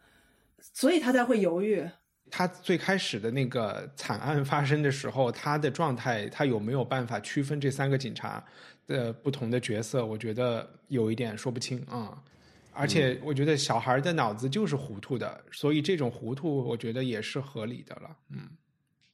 [0.73, 1.87] 所以他才会犹豫。
[2.31, 8.45] 他最开始的那个惨案发生的时候，他的状态，他有没有办法区分这三个警察
[8.87, 10.05] 的不同的角色？
[10.05, 12.23] 我觉得有一点说不清啊。
[12.73, 18.17] 而且我觉得小孩的脑子就是糊涂的，所以这种糊涂，我觉得也是合理的了。
[18.31, 18.51] 嗯。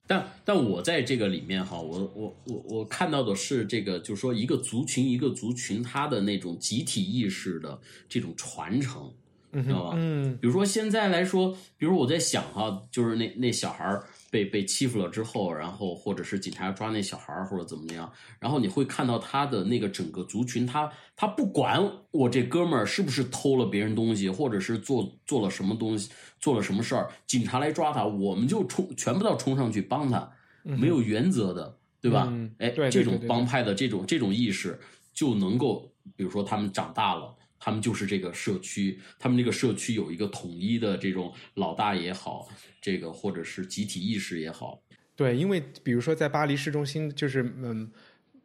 [0.04, 9.14] 但但我在这个里面哈，我我我我看到的是这个，就是说一个族群一个族群他的那种集体意识的这种传承，
[9.60, 9.92] 知道吧？
[9.96, 14.04] 嗯，比如说现在来说，比如我在想哈，就是那那小孩儿。
[14.32, 18.10] 被被欺负了之后，然后或者是警察抓那小孩儿或者怎么样，
[18.40, 26.10] 然后你会看到他的那个整个族群，他他不管我这哥们儿是不是偷了别人东西，或者是做做了什么东西，
[26.40, 32.32] 做了什么事儿，警察来抓他，我们就冲全部都冲上去帮他，没有原则的，对吧？
[32.56, 34.80] 哎，这种帮派的这种这种意识
[35.12, 37.34] 就能够，比如说他们长大了。
[37.64, 42.48] 他们就是这个社区，他们这个社区有一个统一的这种老大也好，
[42.80, 44.82] 这个或者是集体意识也好。
[45.14, 47.88] 对，因为比如说在巴黎市中心，就是嗯，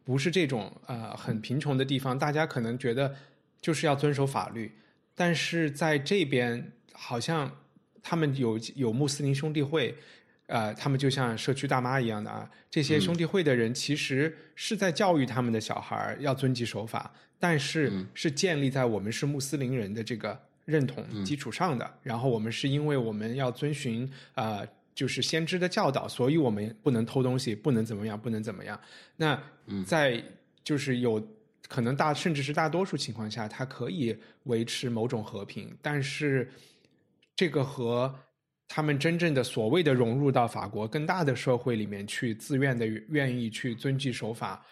[0.04, 3.16] 不是这种呃很贫穷的地方，大家可能觉得
[3.60, 4.70] 就是要遵守法律，
[5.16, 7.64] 但是在这边好像
[8.00, 9.96] 他们有有穆斯林兄弟会，
[10.48, 17.10] 呃，他们就像社区大妈一样的啊，这些兄弟会的人其实是在教育他们的小孩要遵纪守法。
[17.40, 28.80] 但是是建立在我们是穆斯林人的这个认同基础上的，然后我们是因为我们要遵循啊，就是先知的教导，所以我们不能偷东西，不能怎么样，不能怎么样。
[29.14, 29.40] 那
[29.86, 30.20] 在
[30.64, 31.24] 就是有
[31.68, 36.50] 可能大甚至是大多数情况下，它可以维持某种和平，但是
[37.36, 38.12] 这个和
[38.68, 44.64] 他们真正的所谓的融入到法国更大的社会里面去，自愿的愿意去遵纪守法。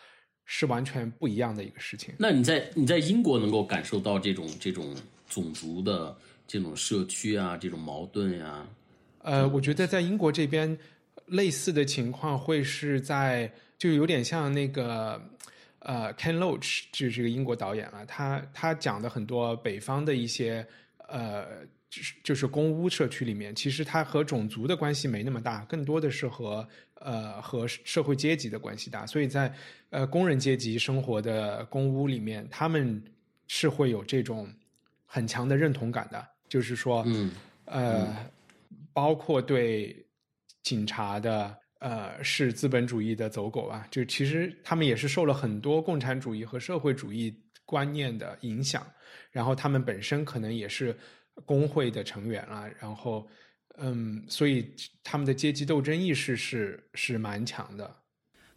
[0.49, 2.15] 是完全不一样的一个事情。
[2.17, 4.95] 那你在你在英国能够感受到这种这种
[5.29, 8.65] 种族的这种社区啊，这种矛盾呀？
[9.23, 10.79] 呃，我觉得在英国这边
[11.27, 15.21] 类似的情况会是在，就有点像那个
[15.81, 20.65] 呃，Ken Loach 就是个英国导演了，他他讲的很多北方的一些
[21.09, 21.45] 呃，
[21.89, 26.67] 就是就是公屋社区里面，其实它和种族的关系没那么大，更多的是和。
[26.99, 29.55] 呃，和社会阶级的关系大，所以在
[29.91, 33.01] 呃工人阶级生活的公屋里面，他们
[33.49, 34.49] 是会有这种
[35.05, 37.31] 很强的认同感的，就是说，嗯，
[37.67, 38.31] 呃，
[38.95, 39.95] 包括对
[40.63, 41.55] 警察的。
[41.79, 43.87] 呃是资本主义的走狗啊。
[43.91, 47.33] 就其实他们也是受了很多共产主义和社会主义
[47.67, 48.85] 观念的影响，
[49.31, 50.97] 然后他们本身可能也是
[51.45, 53.27] 工会的成员啊，然后
[53.79, 57.95] 嗯，所以他们的阶级斗争意识是是蛮强的。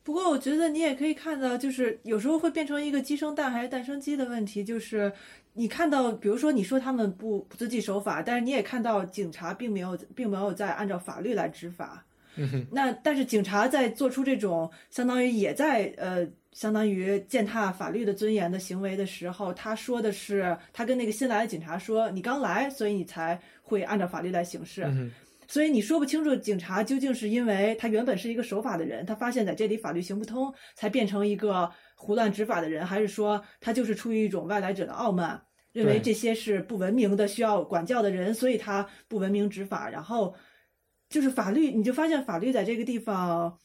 [0.01, 4.63] 不过，我觉得你也可以看到，就是有时候会变成一个鸡生蛋还是蛋生鸡的问题。
[4.63, 5.11] 就是
[5.53, 12.03] 你看到，比如说你说他们不不遵纪守法，但是你也看到警察并没有并没有在按照法律来执法。
[12.37, 25.11] 嗯哼，那但是警察在做出这种相当于也在呃相当于践踏法律的尊严的行为的时候，他说的是他跟那个新来的警察说：“你刚来，所以你才会按照法律来行事。”嗯
[25.51, 39.89] 所以你说不清楚，警察究竟是因为他原本是一个守法的人，他发现在这里法律行不通，才变成一个胡乱执法的人，还是说他就是出于一种外来者的傲慢，认为这些是不文明的、需要管教的人，所以他不文明执法。
[39.89, 40.35] 然后
[41.09, 43.57] 就是法律，你就发现法律在这个地方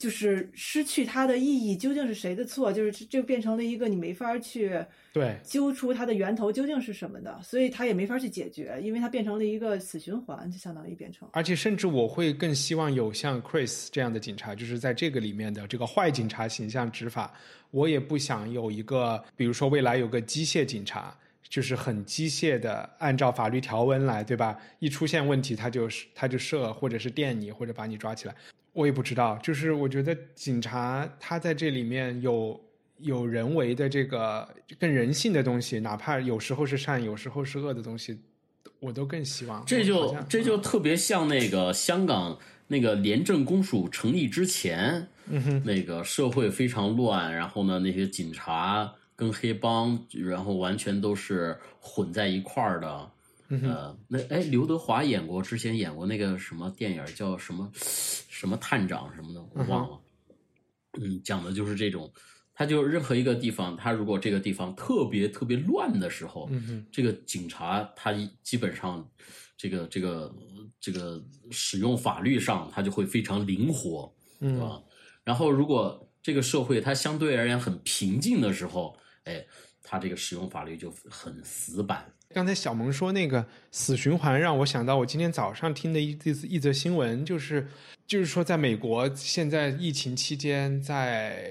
[0.00, 2.72] 就是失去它的意义，究竟是谁的错？
[2.72, 4.82] 就是这就变成了一个你没法去
[5.12, 11.28] 对，揪出它的源头究竟是什么的，所以它也没法去解决，因为它变成了一个死循环，就相当于变成。
[11.34, 17.34] 而且甚至我会更希望有像 Chris 这样的警察，就是在这个里面的这个坏警察形象执法。
[17.70, 21.14] 我也不想有一个，比如说未来有个机械警察，
[21.46, 24.58] 就是很机械的按照法律条文来，对吧？
[24.78, 28.34] 一出现问题他就是他就射，或者是电你，或者把你抓起来。
[28.72, 32.60] 我也不知道，就是我觉得警察他在这里面有
[32.98, 38.18] 有人为的这个更人性的东西，哪怕有时候是善，有时候是恶的东西，
[38.78, 39.64] 我都更希望。
[39.66, 45.08] 这就这就特别像那个香港那个廉政公署成立之前，
[45.64, 53.10] 那个社会非常乱，然后呢，那些警察跟黑帮，然后完全都是混在一块儿的。
[53.52, 60.00] 嗯呃，那哎，刘德华演过，之前演过那个什么电影叫什么什么探长什么的，我忘了。
[61.00, 62.10] 嗯，讲的就是这种，
[62.54, 69.04] 他就任何一个地方，他如果这个地方特别特别乱的时候，嗯，这个警察他基本上
[69.56, 70.34] 这个这个
[70.80, 74.82] 这个使用法律上，他就会非常灵活，对嗯吧？
[75.24, 79.44] 然后如果这个社会它相对而言很平静的时候，哎，
[79.82, 82.12] 他这个使用法律就很死板。
[82.32, 87.66] 刚才小萌说那个死循环，让我想到我今天早上听的一一一则新闻，就是
[88.06, 91.42] 就是说，在美国现在疫情期间，在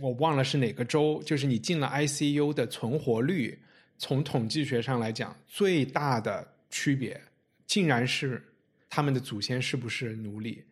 [0.00, 3.58] 我忘了是哪个州，就是你进了 ICU 的存活率，
[3.98, 7.20] 从统计学上来讲，最大的区别
[7.66, 8.40] 竟然是
[8.88, 10.62] 他们的祖先是不是奴隶。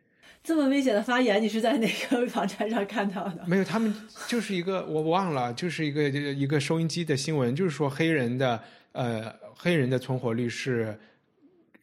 [0.45, 3.45] 这么危险的发言，你是在哪个网站上看到的？
[3.45, 3.93] 没有，他们
[4.29, 8.63] 就是一个我忘了，就是一个一个收音机的新闻，就是说黑人的
[8.99, 10.99] 呃黑人的存活率是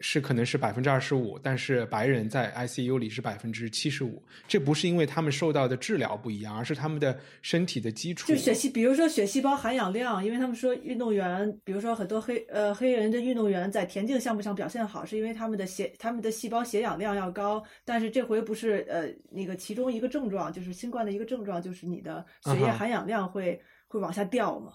[0.01, 4.21] 是可能是百分之二十五，但是白人在 ICU 里是百分之七十五。
[4.45, 8.27] 这不是因为他们受到的治疗不一样，而是他们的身体的基础。
[8.27, 17.63] 就血细，比如说血细胞含氧量，因为他们说运动员，比如说很多黑呃黑人的运动员在田径项目上表现好，是因为他们的血他们的细胞血氧量要高。
[17.85, 24.73] 但是这回不是呃那个其中一个症状，就是新冠的一个症状，就是你的血液含氧量会会往下掉嘛。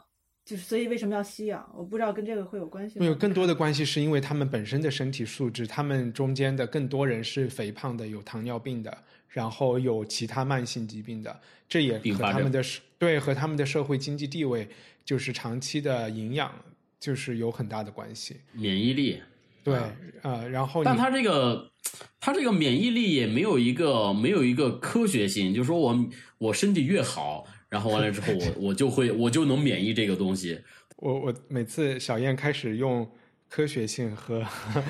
[0.50, 1.64] 就是所以为什么要吸氧？
[1.76, 3.06] 我不知道跟这个会有关系吗？
[3.06, 14.68] 有更多的关系是因为他们本身的身体素质，他们中间的更多人是肥胖的，有糖尿病的，然后有其他慢性疾病的，这也和他们的社对和他们的社会经济地位，
[15.04, 16.52] 就是长期的营养，
[16.98, 18.34] 就是有很大的关系。
[18.50, 19.22] 免疫力，
[19.62, 21.70] 对啊，呃，然后但他这个
[22.18, 25.96] 他这个免疫力也没有一个没有一个科学性，就是说我
[26.38, 30.61] 我身体越好，然后完了之后我我就会我就能免疫这个东西。
[30.98, 33.09] 我我每次小燕开始用
[33.48, 34.44] 科学性和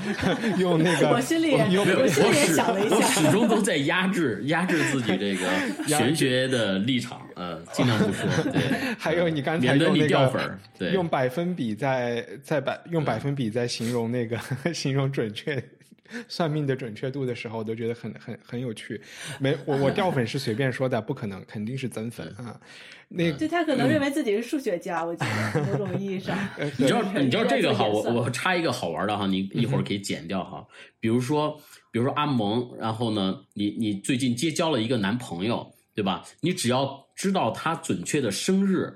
[0.59, 5.47] 用那个，我心里没有，我我心里也始想了一我始终都在压制压制自己这个
[5.87, 8.27] 玄学的立场，呃，尽量不说。
[8.51, 8.61] 对，
[8.99, 14.38] 还有你刚才免得你用那个掉粉儿，对，用百分比在在百用百分比在形容那个
[14.75, 15.62] 形容准确
[16.29, 19.01] 算命的准确度的时候，我都觉得很很很有趣。
[19.38, 22.61] 没我我掉粉是随便说的，不可能，肯定是增粉啊。
[23.12, 26.38] 那就他可能认为自己是数学家，我觉得某种意义上。
[26.79, 30.64] 你知道你知道这个哈，我我插一个好玩的哈，你一会儿可以剪掉哈。
[31.01, 36.25] 比如说，比如说阿蒙，然后呢，你你最近结交了一个男朋友，对吧？
[36.40, 38.92] 你只要知道他准确的生日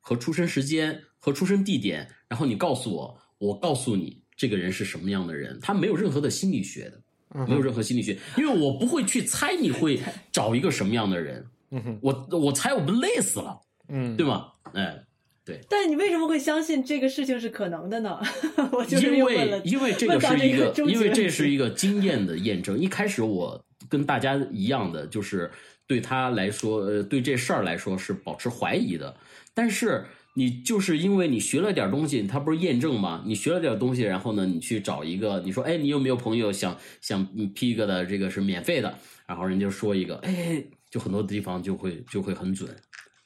[0.00, 6.92] 和出生时间和出生地点，然后你告诉我，我告诉你这个人是什么样的人，他没有任何的心理学的。
[7.32, 10.00] 嗯没有任何心理学，因为我不会去猜你会
[10.32, 13.56] 找一个什么样的人，嗯哼我我猜我们累死了，
[13.88, 14.48] 嗯对吗？
[14.72, 15.00] 哎，
[15.44, 18.18] 对但你为什么会相信这个事情是可能的呢？
[18.72, 22.76] 我就是因又问了为，因为这个是一个，因为这是一个经验的验证。
[22.76, 25.48] 一开始我跟大家一样的，就是
[25.86, 29.14] 对他来说，呃，对这事儿来说是保持怀疑的。
[29.54, 33.22] 但是你就是因为你学了点东西，他不是验证吗？
[33.26, 42.70] 你学了点东西，然后呢，你去找一个，你说，哎，你有没有朋友想想批一个的，这个是免费的，然后人家说一个，哎，就很多地方就会就会很准，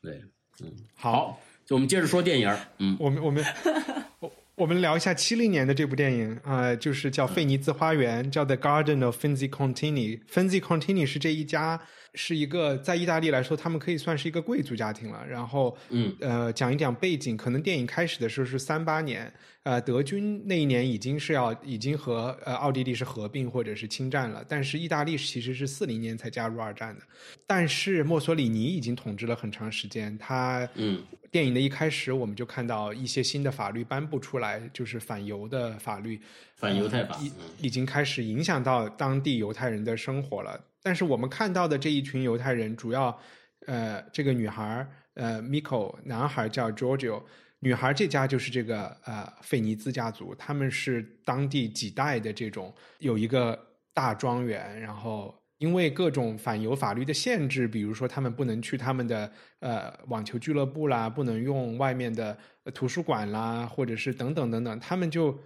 [0.00, 0.22] 对，
[0.62, 3.44] 嗯，好，就我们接着说电影，嗯，我们我们
[4.20, 10.18] 我我们聊一下七零年的这部电影啊、呃就是叫《费尼兹花园》，叫《The Garden of Finzi Contini》。
[10.26, 11.80] Finzi Contini 是这一家
[12.14, 15.26] 是一个在意大利来说，他们可以算是一个贵族家庭了。
[15.26, 19.32] 然后，嗯，呃，讲一讲背景，可能电影开始的时候是三八年，
[19.64, 27.02] 呃，德军那一年已经是要已经和呃奥地利是合并或者是侵占了，但是意大利其实是四零年才加入二战的。
[27.46, 36.20] 但是墨索里尼已经统治了很长时间，他嗯电影的一开始，我们就看到一些新的法律颁布出来，就是反犹的法律，
[36.54, 40.60] 反犹太法，已嗯已经开始影响到当地犹太人的生活了。
[40.84, 43.18] 但是我们看到的这一群犹太人，主要，
[43.66, 47.22] 呃，这个女孩，呃，Miko，男孩叫 Giorgio，
[47.60, 53.58] 女孩这家就是这个呃费尼兹家族，他们是当地几代的这种有一个
[53.94, 62.36] 大庄园，然后因为各种反犹法律的限制，比如说他们不能去他们的呃网球俱乐部啦，不能用外面的
[62.74, 65.38] 图书馆啦，或者是等等等等，他们就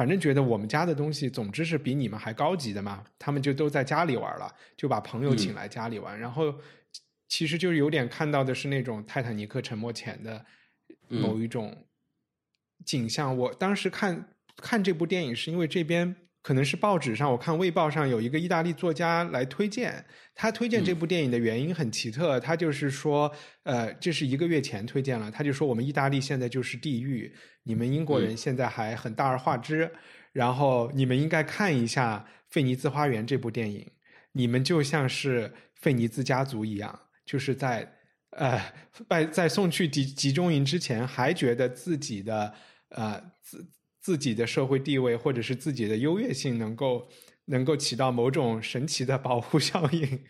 [0.00, 6.54] 反正觉得我们家的东西，总之是比你们还高级的嘛，他们就都在家里玩了，就把朋友请来家里玩，然后
[7.28, 10.42] 其实就是有点看到的是那种泰坦尼克沉没前的
[11.08, 11.84] 某一种
[12.86, 13.36] 景象。
[13.36, 23.30] 我当时看看这部电影，是因为这边可能是报纸上，我看《卫报》上有一个意大利作家来推荐，他推荐这部电影的原因很奇特，他就是说，
[23.64, 27.30] 呃，这是一个月前推荐了，他就说我们意大利现在就是地狱，
[27.64, 29.90] 你们英国人现在还很大而化之，
[30.32, 33.86] 然后你们应该看一下《费尼兹花园》这部电影，
[34.32, 37.96] 你们就像是费尼兹家族一样，就是在
[38.30, 38.58] 呃
[39.10, 42.54] 在在送去集集中营之前，还觉得自己的
[42.88, 43.62] 呃自
[44.00, 47.08] 自己的社会地位或者是自己的优越性能够
[47.46, 50.20] 能够起到某种神奇的保护效应，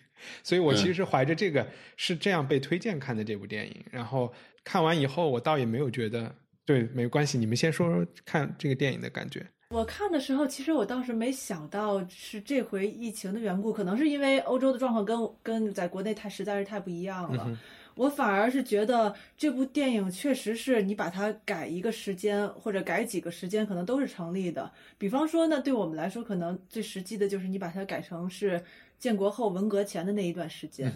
[0.42, 1.66] 所以我其实怀着这个
[1.96, 4.32] 是这样被推荐看的这部电影，然后
[4.64, 9.46] 看完以后，我倒也没有觉得对没关系，你们先说说看这个电影的感觉。
[9.70, 17.56] 我看的时候，其实我倒是没想到是这回疫情的缘故，可能是因为欧洲的状况跟跟在国内太实在是太不一样了。
[18.00, 24.72] 我反而是觉得这部电影确实是你把它改一个时间或者改几个时间，可能都是成立的。
[24.96, 28.64] 比方说呢，对我们来说，可能最实际的就是你把它改成是
[28.98, 30.90] 建国后文革前的那一段时间，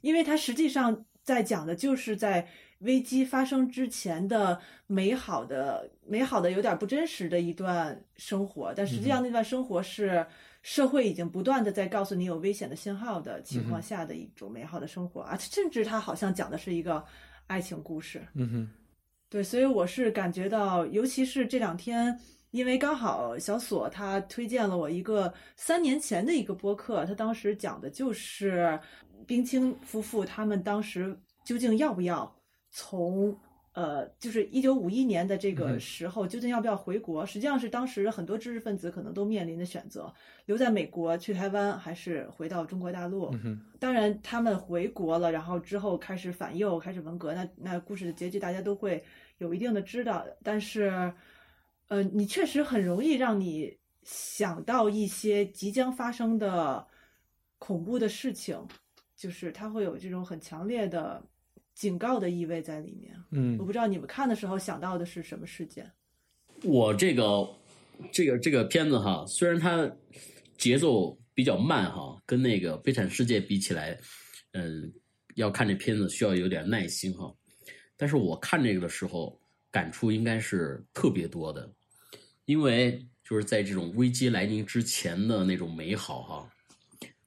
[0.00, 2.48] 因为它实际上在讲的就是在
[2.80, 10.26] 危机发生之前的美好的、美好的有点不真实的一段生活，但实际上那段生活是
[10.62, 17.04] 社会已经不断的在告诉你有危险的信号的情况下的一种美好的生活啊，甚至它好像讲的是一个
[17.48, 18.24] 爱情故事。
[18.34, 18.68] 嗯哼，
[19.28, 22.16] 对，所以我是感觉到，尤其是这两天，
[22.52, 28.78] 因为刚好小索他推荐了我一个三年前的一个播客，他当时讲的就是
[29.26, 32.32] 冰清夫妇他们当时究竟要不要
[32.70, 33.36] 从
[33.74, 37.24] 呃，就是一九五一年的这个时候，究竟要不要回国？
[37.24, 40.12] 实际上是当时很多知识分子可能都面临的选择：
[40.44, 43.34] 留在美国、去台湾，还是回到中国大陆。
[43.78, 49.02] 当然，他们回国了，然后之后开始反右，开始文革，那那故事的结局大家都会
[49.38, 50.26] 有一定的知道。
[50.42, 51.10] 但是，
[51.88, 56.86] 呃，你确实很容易让你想到一些即将发生的
[57.58, 58.68] 恐怖的事情，
[59.16, 61.24] 就是它会有这种很强烈的
[61.74, 63.14] 警告的意味在里面。
[63.30, 65.90] 嗯我不知道你们看的时候想到的是什么事件？
[66.62, 67.48] 我这个
[68.12, 69.90] 这个这个片子哈，虽然它
[70.56, 73.98] 节奏比较慢哈，跟那个《悲惨世界》比起来，
[74.52, 74.92] 嗯，
[75.34, 77.34] 要看这片子需要有点耐心哈。
[77.96, 81.72] 但是我看这个的时候，感触应该是特别多的，
[82.44, 86.50] 因为就是在这种危机来临之前的那种美好哈，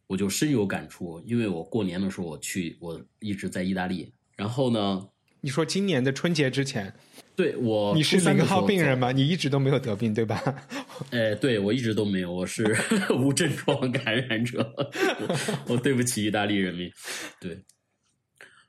[0.08, 1.20] 我就深有感触。
[1.26, 5.08] 因为我过年的时候我去，我一直在意大利，然后呢，
[5.42, 6.94] 你说今年的春节之前，
[7.36, 9.12] 对我你是零号病人吗？
[9.12, 10.42] 你一直都没有得病，对吧？
[11.12, 12.64] 哎，对我一直都没有，我是
[13.18, 16.92] 无症状感染者，我我对不起意大利人民。
[17.40, 17.58] 对，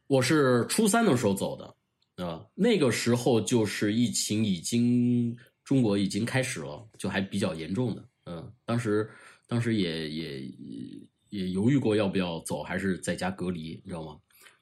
[0.07, 8.05] 我是初三的时候走的啊，那个时候就是疫情已经中国已经开始了，就还比较严重的。
[8.27, 9.09] 嗯，当时
[9.47, 11.01] 当时也也也
[11.31, 14.17] 也犹豫过要不要走，还是在家隔离，你知道吗？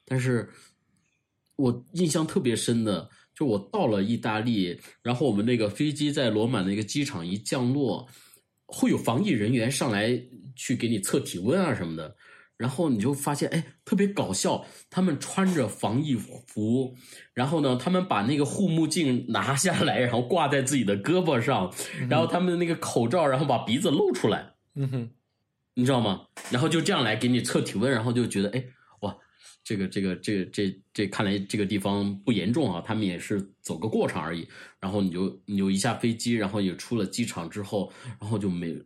[0.05, 0.47] 但是
[1.57, 8.07] 我印象特别深的，就我到了意大利，然后我们那个飞机在罗马那个机场一降落，
[8.65, 10.21] 会有防疫人员上来
[10.55, 12.15] 去给你测体温啊什么的，
[12.57, 16.95] 然后你就发现，哎，特别搞笑，他们穿着防疫服，
[17.33, 21.73] 然后呢，他们把那个护目镜拿下来，然后挂在自己的胳膊上，
[22.09, 25.09] 然后他们的那个口罩，然后把鼻子露出来，嗯哼，
[25.75, 26.27] 你知道吗？
[26.49, 28.73] 然后就这样来给你测体温，然后就觉得，哎，哇，
[29.65, 34.47] 这个这个这个这这看来这个地方不严重啊，他们也是走个过场而已。
[34.79, 37.91] 然后你就你就一下飞机，然后也出了机场之后，
[38.21, 38.77] 然后就没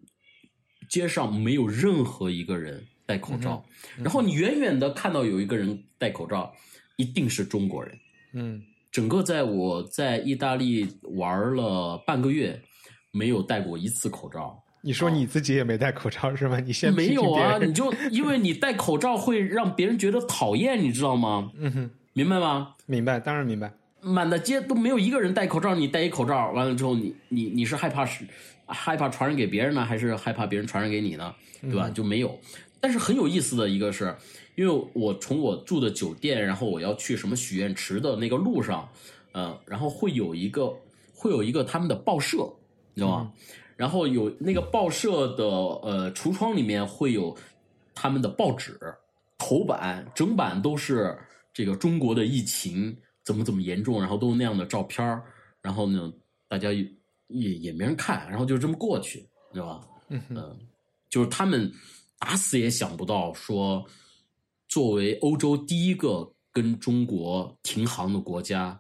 [0.90, 3.64] 街上没有任何一个人戴口罩，
[3.98, 6.56] 然后你远远的看到有一个人戴口罩，
[6.96, 8.00] 一定是中国人。
[8.32, 12.60] 嗯整个在我在意大利玩了半个月，
[13.12, 14.64] 没有戴过一次口罩。
[14.82, 16.60] 你说你自己也没戴口罩是吗？
[16.60, 21.52] 你先批评没有啊，你就 因为你戴口罩会让别人觉得讨厌，你知道吗？
[21.58, 22.76] 嗯哼，明白吗？
[22.86, 23.72] 明白，当然明白。
[24.02, 28.24] 满大街都没有一个人戴口罩，你戴一口罩，完了之后你，你你是害怕是
[28.66, 31.36] 害怕传染给别人呢，还是害怕别人传染给你呢？
[31.62, 31.90] 对吧？
[31.90, 32.40] 就没有。
[32.80, 34.16] 但是很有意思的一个是，
[34.56, 38.88] 因为我从我住的酒店，然后我要去什么许愿池的那个路上，
[39.34, 40.74] 呃，然后会有一个
[41.14, 42.38] 会有一个他们的报社，
[42.94, 43.32] 你知道吗？
[43.80, 47.34] 然后有那个报社的呃橱窗里面会有
[47.96, 48.78] 他们的报纸，
[49.38, 51.18] 头版整版都是
[51.54, 55.24] 这个中国的疫情怎么怎么严重，然后都是那样的照片儿
[55.62, 56.12] 然后呢，
[56.50, 56.86] 大家也
[57.28, 59.80] 也也没人看，然后就这么过去，对吧？
[60.10, 60.60] 嗯，
[61.08, 61.72] 就是他们
[62.18, 63.86] 打死也想不到说，
[64.68, 68.78] 作为欧洲第一个跟中国停航的国家，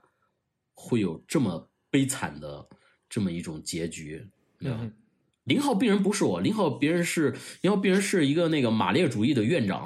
[0.74, 2.68] 会有这么悲惨的
[3.08, 4.30] 这么一种结局，
[4.60, 4.78] 对吧？
[4.82, 4.92] 嗯
[5.46, 9.84] 零号病人不是我，零号别人是零号病人是一个那个马列主义的院长，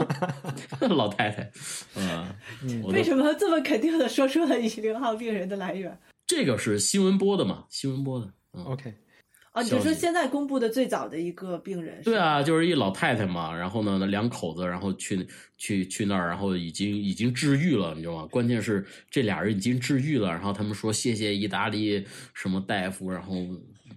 [0.88, 1.50] 老太太，
[1.96, 5.94] 嗯，为什么这么肯定的说出了你零号病人的来源？
[6.26, 7.64] 这个是新闻播的嘛？
[7.68, 8.94] 新闻播的，嗯，OK，
[9.52, 12.00] 啊，你就说现在公布的最早的一个病人？
[12.02, 15.28] 对，啊，就是一老太太嘛，然后呢，那两口子，然后去
[15.58, 18.26] 去去那儿，然后已经已经治愈了，你知道吗？
[18.30, 23.34] 关键是这俩人已经治愈了，然后他们说谢谢意大利什么大夫，然后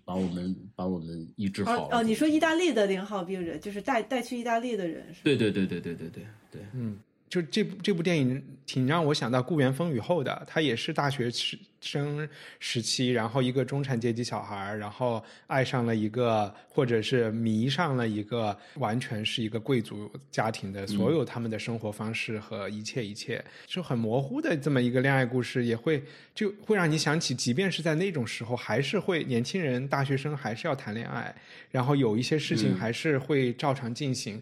[0.05, 1.97] 把我们把我们医治好了。
[1.97, 5.21] 哦哦，你说意大利的零号病人，就是带带去意大利的人是吧？
[5.23, 6.97] 对对对对对对对对，嗯，
[7.33, 12.29] 就这部这部电影挺让我想到《故园风雨后》的，他也是大学时生
[12.59, 26.03] 时期，然后一个中产阶级小孩，然后爱上了一个或者是迷上了一个完全是一个贵族家庭的所有他们的生活方式和一切一切，就很模糊的这么一个恋爱故事，也会
[26.35, 31.35] 就会让你想起，即便是在那种时候，还是会年轻人大学生还是要谈恋爱，
[31.71, 34.39] 然后有一些事情嗯还是会照常进行。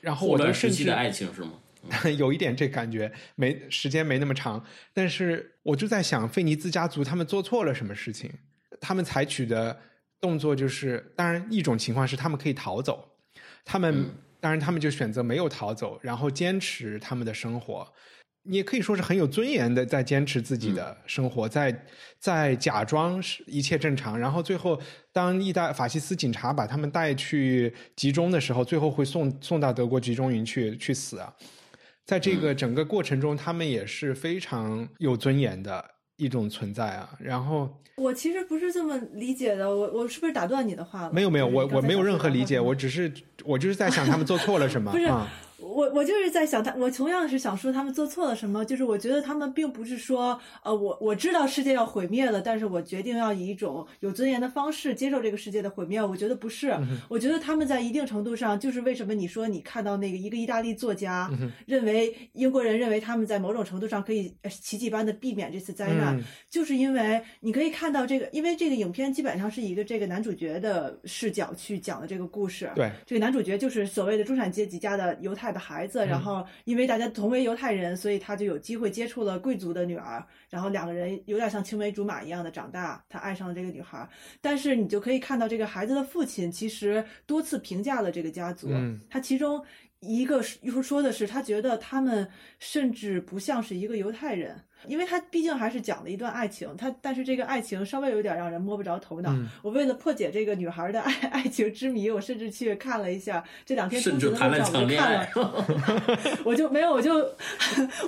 [0.00, 1.52] 然后我后都甚至爱情是吗？
[2.16, 8.30] 有一点这感觉，没时间没那么长，但是我就在想，费尼兹家族他们做错了什么事情？
[8.80, 9.78] 他们采取的
[10.20, 13.08] 动作就是，当然一种情况是他们可以逃走，
[13.64, 14.10] 他们、嗯
[14.44, 17.90] 当然他们就选择没有逃走，然后坚持他们的生活。
[18.42, 21.86] 你也可以说是很有尊严的在坚持自己的生活，在
[22.18, 24.78] 在假装是一切正常，然后最后
[25.14, 31.34] 当意大法西斯警察把他们带去集中的时候，最后会送送到德国集中营去去死啊。
[32.06, 35.84] 在这个整个过程中，他们也是非常有尊严的
[36.16, 37.16] 一种存在啊。
[37.18, 41.12] 然后我其实不是这么理解的，我我是不是打断你的话了？
[41.12, 43.12] 没有没有，我我没有任何理解，我只是
[43.44, 45.28] 我就是在想他们做错了什么不是啊。
[45.64, 56.02] 我我就是在想他，我同样是想说他们做错了什么，就是我觉得他们并不是说，呃，我我知道世界要毁灭了，但是我决定要以一种有尊严的方式接受这个世界的毁灭。
[56.02, 56.76] 我觉得不是，
[57.08, 61.30] 我觉得他们在一定程度上，就是为什么你说你看到那个一个意大利作家、
[61.66, 72.70] 认为英国人认为他们在某种程度上可以呃奇迹般的避免这次灾难，嗯就是因为你可以看到这个，因为这个影片基本上是以一个这个男主角的视角去讲的这个故事。
[72.74, 84.06] 对，这个男主角就是所谓的中产阶级家的犹太的孩子，然后因为大家同为犹太人，所以他就有机会接触了贵族的女儿，然后两个人有点像青梅竹马一样的长大，他爱上了这个女孩。
[84.42, 89.64] 但是你就可以看到这个孩子的父亲其实多次评价了这个家族，嗯他其中
[90.00, 92.28] 一个是又说的是他觉得他们
[92.58, 94.60] 甚至不像是一个犹太人。
[94.88, 99.30] 因为它毕竟还是讲了一段爱情，它但是这个爱情稍微有点让人摸不着头脑。
[99.32, 107.14] 嗯我为了破解这个女孩的 爱爱情之谜，我甚至去看了一下这两天通勤的路上，我就看了， 我就没有，我就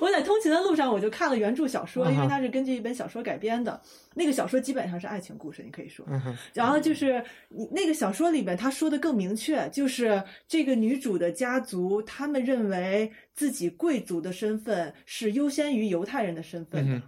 [0.01, 3.81] 我在通勤的路上我就看了原著小说，因为它是根据一本小说改编的。
[4.19, 6.07] 那个小说基本上是爱情故事，你可以说。
[6.55, 16.97] 然后就是你那个小说里边，他说的更明确，就是这个女主的家族，他们认为自己贵族的身份是优先于犹太人的身份的。
[16.97, 17.03] 嗯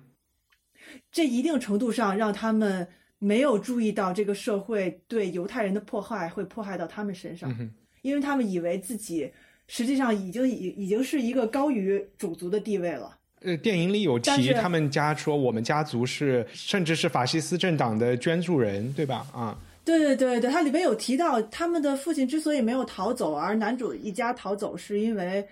[1.12, 2.86] 这一定程度上让他们
[3.18, 7.54] 没有注意到这个社会对犹太人的迫害会迫害到他们身上，
[8.00, 9.30] 因为他们以为自己
[9.66, 13.18] 实际上已经已已经是一个高于种族的地位了。
[13.42, 19.26] 呃，电影里有提他们家说我们家族是甚至是法西斯政党的捐助人，对吧？
[19.34, 25.46] 啊，对对对对，它里面有提到他们的父亲之所以没有逃走，而男主一家逃走，是因为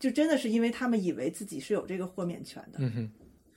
[0.00, 2.80] 就真的是因为他们以为自己是有这个豁免权的。
[2.80, 3.10] 嗯哼。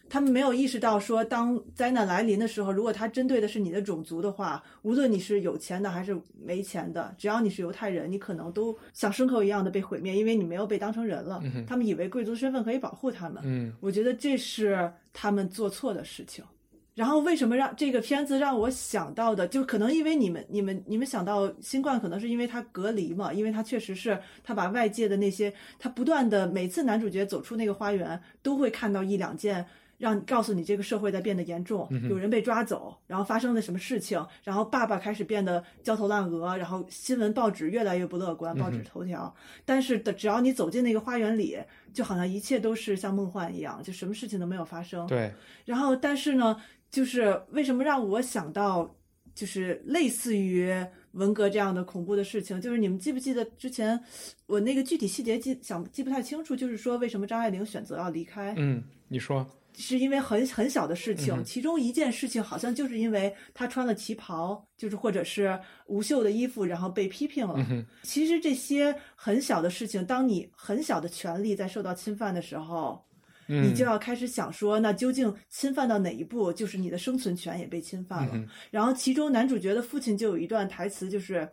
[0.09, 11.41] 他们没有意识到，说当灾难来临的时候，如果他针对的是你的种族的话，无论你是有钱的还是没钱的，只要你是犹太人，你可能都像牲口一样的被毁灭，因为你没有被当成人了。
[11.65, 13.41] 他们以为贵族身份可以保护他们。
[13.43, 16.45] 嗯，我觉得这是他们做错的事情。
[16.93, 23.33] 然后为什么让这个片子让我想到的，就可能因为你们、你们、你们想到新冠，可能是因为它隔离嘛？
[23.33, 29.65] 因为它确实是它把外界的那些，它不断的每次男主角走出那个花园，都会看到一两件。
[29.99, 39.33] 让告诉你这个社会在变得严重，有人被抓走，然后发生了什么事情，然后爸爸开始变得焦头烂额，然后新闻报纸越来越不乐观，报纸头条。
[39.63, 41.57] 但是的，只要你走进那个花园里，
[41.93, 45.07] 就好像一切都是像梦幻一样，就什么事情都没有发生。
[45.07, 45.31] 对。
[45.63, 46.57] 然后，但是呢，
[46.93, 48.95] 就是为什么让我想到，
[49.33, 50.71] 就是类似于
[51.13, 52.61] 文革这样的恐怖的事情？
[52.61, 53.99] 就是你们记不记得之前
[54.45, 58.53] 我那个具体细节记想记不太清楚，就是说为什么张爱玲选择要离开？
[58.57, 59.43] 嗯，你说。
[59.75, 67.57] 是因为很很小的事情，其中一件事情好像就是因为她穿了旗袍，就是或者是无袖的衣服，然后被批评了。
[68.03, 73.03] 其实这些很小的事情，当你很小的权利在受到侵犯的时候，
[73.47, 78.33] 你就要开始想说，那究竟侵犯到哪一步，就是你的生存权也被侵犯了。
[78.71, 81.47] 然后其中男主角的父亲就有一段台词，就是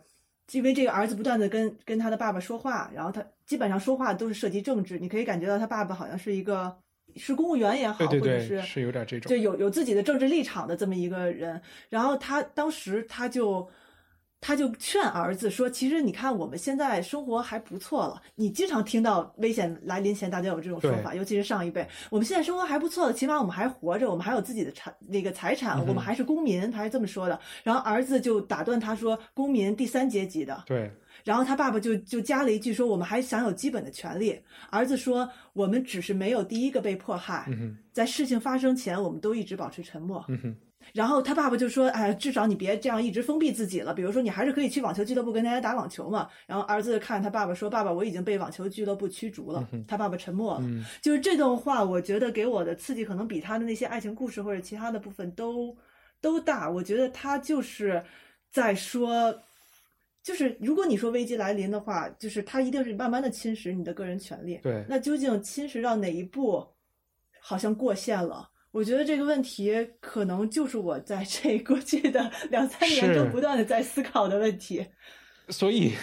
[0.51, 6.75] 因为这个儿子不断的跟跟他的爸爸说话，然后他基本上说话都是涉及政治，你可以感觉到他爸爸好像是一个。
[7.17, 11.61] 是公务员也好，或者是是有点这种，就有有自己的政治立场的这么一个人。
[11.89, 13.69] 然后他当时他就
[14.41, 18.19] 他就劝儿子说：“其实你看我们现在生活还不错了。
[18.35, 21.87] 你经常听到危险来临前大家有这种说法，尤其是上一辈。
[22.09, 27.39] 我们现在生活还不错了，起码我们还活着，我们还有自己的产那个财产，我们还是公民。”他是这么说的。
[27.63, 30.91] 然后儿子就打断他说：“公民第三阶级的。”对。
[31.23, 37.47] 然后他爸爸就就加了一句说：“我们还享有基本的权利。”儿子说：“我们只是没有第一个被迫害，
[37.93, 40.25] 在事情发生前，我们都一直保持沉默。”
[40.93, 43.93] 然后他爸爸就说：“哎，至少你别这样一直封闭自己了。
[43.93, 50.63] 比如说，你还是可以去网球俱乐部跟大家打网球嘛。”然后儿子看他爸爸说：“爸爸，我已经被网球俱乐部驱逐了。”他爸爸沉默了。
[51.01, 55.75] 就是这段话，我觉得给我的刺激可能比他的那些爱情故事或者其他的部分都
[56.19, 56.69] 都大。
[56.69, 58.03] 我觉得他就是
[58.51, 59.37] 在说。
[60.23, 64.59] 就是如果你说危机来临的话，就是他一定是慢慢的侵蚀你的个人权利。
[64.61, 66.63] 对，那究竟侵蚀到哪一步，
[67.39, 68.47] 好像过线了？
[68.71, 74.85] 我觉得这个问题可能就是我在这过去的 两三年中不断的在思考的问题。
[75.49, 75.93] 所以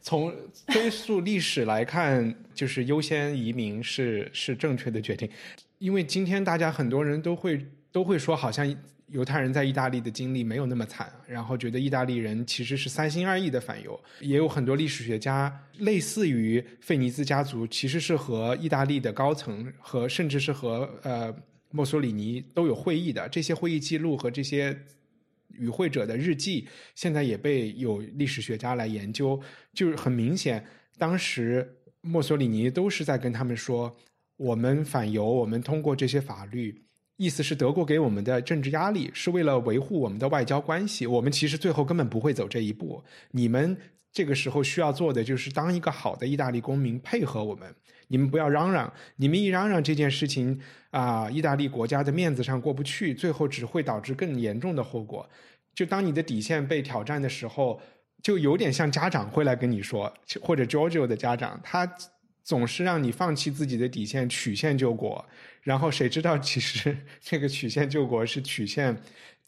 [0.00, 0.34] 从
[0.66, 5.30] 追溯历史来看，就是优先移民是是正确的决定，
[5.78, 8.76] 因为今天大家很多人都会都会说，好像。
[9.10, 21.34] 犹太人在意大利的经历没有那么惨，然后觉得意大利人其实是三心二意的反犹，也有很多历史学家类似于费尼兹家族，其实是和意大利的高层和甚至是和呃
[21.70, 24.76] 墨索里尼都有会议的，这些会议记录和这些
[25.52, 29.40] 与会者的日记，现在也被有历史学家来研究，
[29.72, 30.64] 就是很明显，
[30.96, 33.94] 当时墨索里尼都是在跟他们说，
[34.36, 36.82] 我们反犹，我们通过这些法律。
[37.16, 43.02] 意思是德国给我们的政治压力是为了维护我们的外交关系，我们其实最后根本不会走这一步。
[43.32, 43.76] 你们
[44.12, 47.74] 这个时候需要做的就是当一个好的意大利公民，配合我们。
[48.10, 50.58] 你们不要嚷嚷，你们一嚷嚷这件事情
[50.90, 55.28] 啊，意大利国家的面子上过不去，最后只会导致更严重的后果。
[55.74, 57.80] 就当你的底线被挑战的时候，
[58.22, 61.86] 就有点像家长会来跟你说，或者 Giorgio 的家长，他
[62.42, 65.22] 总是让你放弃自己的底线，曲线救国。
[65.60, 68.96] 然后谁知道，其实这个曲线救国是曲线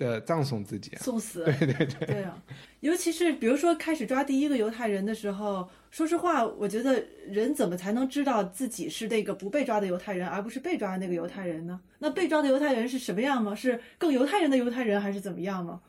[0.00, 1.44] 的葬送自己，送死。
[1.60, 2.06] 对对对。
[2.06, 2.42] 对啊，
[2.80, 11.78] 尤其是比如说开始抓第一个犹太人的时候，说实话，我觉得人怎么才能知道自己是那个不被抓的犹太人，而不是被抓的那个犹太人呢？
[11.98, 13.54] 那被抓的犹太人是什么样吗？
[13.54, 15.80] 是更犹太人的犹太人，还是怎么样吗？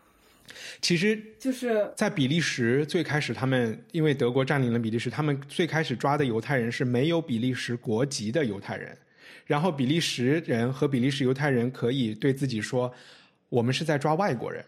[0.81, 8.97] 其实就是在比利时最开始，他们因为德国占领了比利时，他们最开始抓的犹太人是没有比利时国籍的犹太人。
[9.45, 12.93] 然后比利时人和比利时犹太人可以对自己说
[13.51, 14.65] ：“我们是在抓外国人。”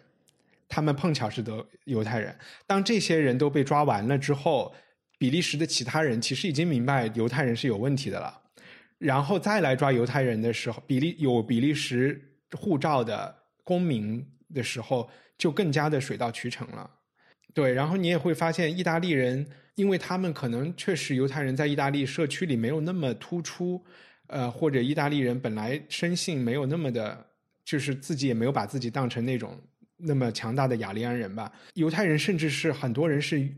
[0.69, 2.35] 他们碰巧是德犹太人。
[2.65, 4.73] 当这些人都被抓完了之后，
[5.19, 8.41] 比利时的其他人其实已经明白犹太人是有问题的了。
[8.97, 12.19] 然后再来抓犹太人的时候，比利有比利时
[12.57, 15.07] 护照的公民的时候，
[15.37, 16.89] 就更加的水到渠成了。
[17.53, 23.83] 对，然后你也会发现，意大利人，因为他们可能确实犹太人在意大利社区里没有那么突出，
[24.27, 27.27] 呃，或者意大利人本来生性没有那么的，
[27.65, 29.59] 就是自己也没有把自己当成那种
[29.97, 31.51] 那么强大的雅利安人吧。
[31.75, 33.49] 犹太人甚至是很多人是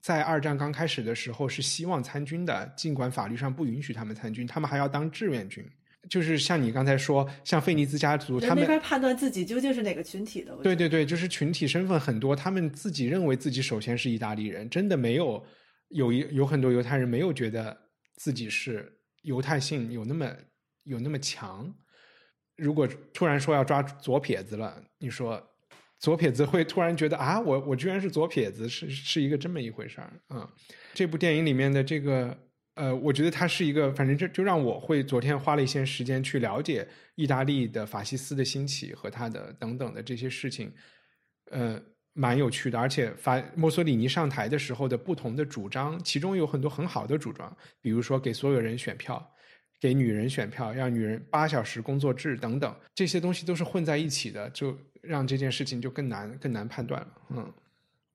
[0.00, 5.64] 在二战刚开始的时候是希望参军的，尽管法律上不允许他们参军，他们还要当志愿军。
[6.08, 10.54] 就是像你刚才说，像费尼兹家族，他们没法判断自己究竟是哪个群体的。
[10.62, 15.44] 对对对，就是群体身份很多，他们自己认为自己首先是意大利人，真的没有
[15.88, 17.76] 有一有很多犹太人没有觉得
[18.18, 18.88] 自己是
[19.22, 20.30] 犹太性有那么
[20.84, 21.74] 有那么强。
[22.56, 25.42] 如果突然说要抓左撇子了，你说
[25.98, 30.50] 左撇子会突然觉得啊，我我居然是左撇子，是是一个这么一回事儿啊。
[30.94, 32.36] 这部电影里面的这个。
[32.76, 40.70] 呃，我觉得它是一个，反正就就让我会昨天花了一些时间去了解意大利的法西斯的兴起和它的等等的这些事情，
[41.52, 41.80] 呃，
[42.12, 42.78] 蛮有趣的。
[42.78, 49.26] 而且法墨索里尼上台的时候的不同的主张，其中有很多很好的主张，比如说给所有人选票，
[49.80, 57.08] 给女人选票，让女人八小时工作制等等，这些东西都是混在一起的，就让这件事情就更难更难判断了。
[57.30, 57.52] 嗯，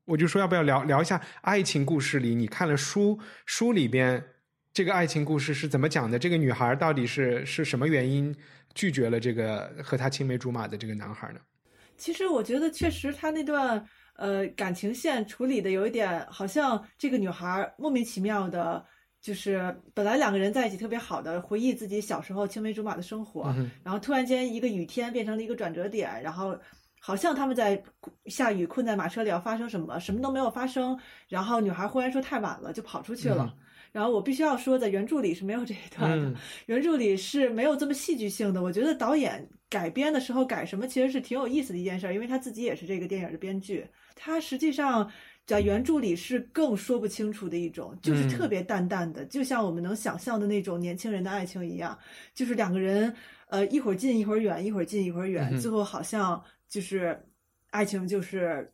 [0.05, 4.23] 我就说要不要聊聊一下爱情故事里，你看了书书里边。
[4.73, 6.17] 这个爱情故事是怎么讲的？
[6.17, 8.33] 这个女孩到底是是什么原因
[8.73, 11.41] 拒绝了这个和她青梅竹马的这个男孩呢？
[11.97, 13.85] 其实我觉得，确实他那段
[14.15, 18.85] 呃感情线处理的有一点，好像这个女孩莫名其妙的，
[19.21, 23.53] 就是本来两个人在一起特别好的，回忆自己小时候青梅竹马的生活，
[23.83, 26.57] 然后突然间一个雨天变成了一个转折点，然后
[26.99, 27.81] 好像他们在
[28.25, 33.55] 下雨困在马车里要发生什么，什么都没有发生，然后女孩忽然说太晚了，就跑出去了。
[33.91, 38.63] 然后我必须要说，在原著里是没有这一段的，原著里是没有这么戏剧性的。
[38.63, 43.85] 我觉得导演改编的时候改什么，其实是挺有意思的一件事儿，因为他自己也是这个电影的编剧。
[44.15, 45.11] 他实际上
[45.51, 51.99] 在原著里是更说不清楚的一种，就是特别淡淡的，就像我们能想象的那种年轻人的爱情一样，
[52.33, 53.13] 就是两个人
[53.47, 57.21] 呃一会儿近一会儿远，一会儿近一会儿远，最后好像就是
[57.71, 58.71] 爱情就是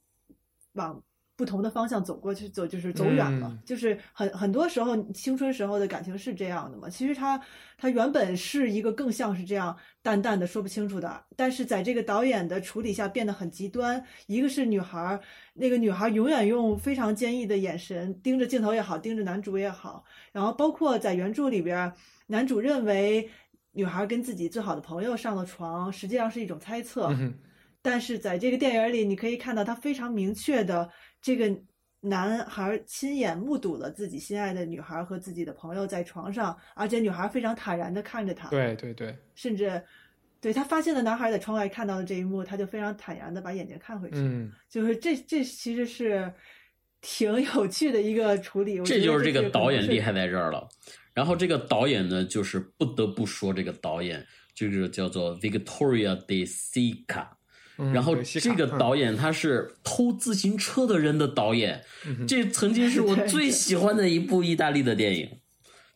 [0.73, 1.03] 往。
[1.37, 6.89] 不同的方向走过去，走就是走远了，就是很很多时候青春时候的感情是这样的嘛。
[6.89, 7.39] 其实他
[7.77, 14.03] 他原本是一个更像是这样淡淡的说不清楚的，但是在这个导演的处理下变得很极端。
[14.25, 15.19] 一个是女孩，
[15.53, 20.03] 那个女孩永远用非常坚毅的眼神盯着镜头也好，盯着男主也好。
[20.31, 21.93] 然后包括在原著里边，
[22.25, 23.29] 男主认为
[23.73, 27.15] 女孩跟自己最好的朋友上了床，实际上是一种猜测。
[27.79, 30.89] 但是在这个电影里，你可以看到他非常明确的。
[31.27, 31.53] 这个
[31.99, 38.47] 男孩亲眼目睹了自己心爱的女孩和自己的朋友在床上，而且女孩非常坦然的看着他。
[38.47, 39.83] 对对对，甚至
[40.39, 44.15] 对他发现了男孩在窗外看到的这一幕，他就非常坦然的把眼睛看回去。
[44.19, 46.31] 嗯，就是这这其实是
[47.01, 48.81] 挺有趣的一个处理。
[48.85, 50.65] 这就是这个导演厉害在这儿了。
[51.13, 57.27] 然后这个导演呢，就是不得不说这个导演就是叫做 Victoria De Sica。
[57.93, 61.83] 然后这个导演他是偷自行车的人的导演，
[62.27, 65.29] 这曾经是我最喜欢的一部意大利的电影。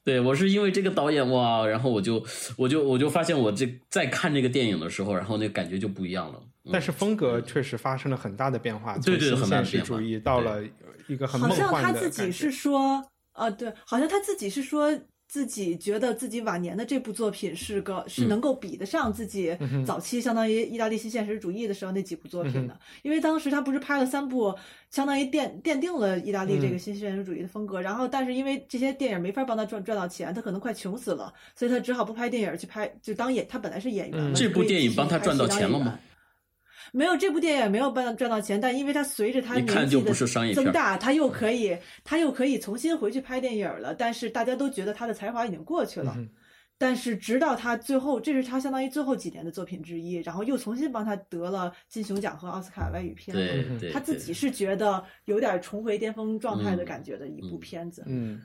[0.03, 2.23] 对我是因为这个导演哇，然后我就
[2.57, 6.41] 我就我就发现我这在看这个电影的时候，然后那感觉就不一样了。
[6.71, 10.63] 但是风格确实发生了很大的变化，对对，从现实主义到了
[11.07, 11.65] 一个很梦幻的。
[11.65, 13.03] 好像他自己是说，
[13.33, 14.91] 呃，对，好像他自己是说。
[15.31, 19.57] 自己觉得自己晚年的这部作品是个是能够比得上自己
[19.87, 24.53] 早期相当于意大利新现实主义的时候那几部作品的，因为当时他不是拍了三部，
[24.89, 27.81] 相当于奠奠定了意大利这个新现实主义的风格。
[27.81, 33.47] 然后，但是因为这些电影没法帮他赚赚到钱，他可能快穷死了，所以他只好不拍电影去拍，就当演。
[33.47, 35.97] 他本来是演员，这部电影帮他赚到钱了吗？
[36.91, 40.13] 没有这部电影没有办赚到钱，但因为他随着他年纪的
[40.53, 43.93] 增大，他又可以他又可以重新回去拍电影了。
[43.93, 46.17] 但是大家都觉得他的才华已经过去了。
[46.77, 53.37] 但是直到他最后，这是他相当于最后几年的作品之一，然后又重新帮他得了金熊奖和奥斯卡外语片。
[53.93, 58.03] 他自己是觉得有点重回巅峰状态的感觉的一部片子。
[58.07, 58.41] 嗯，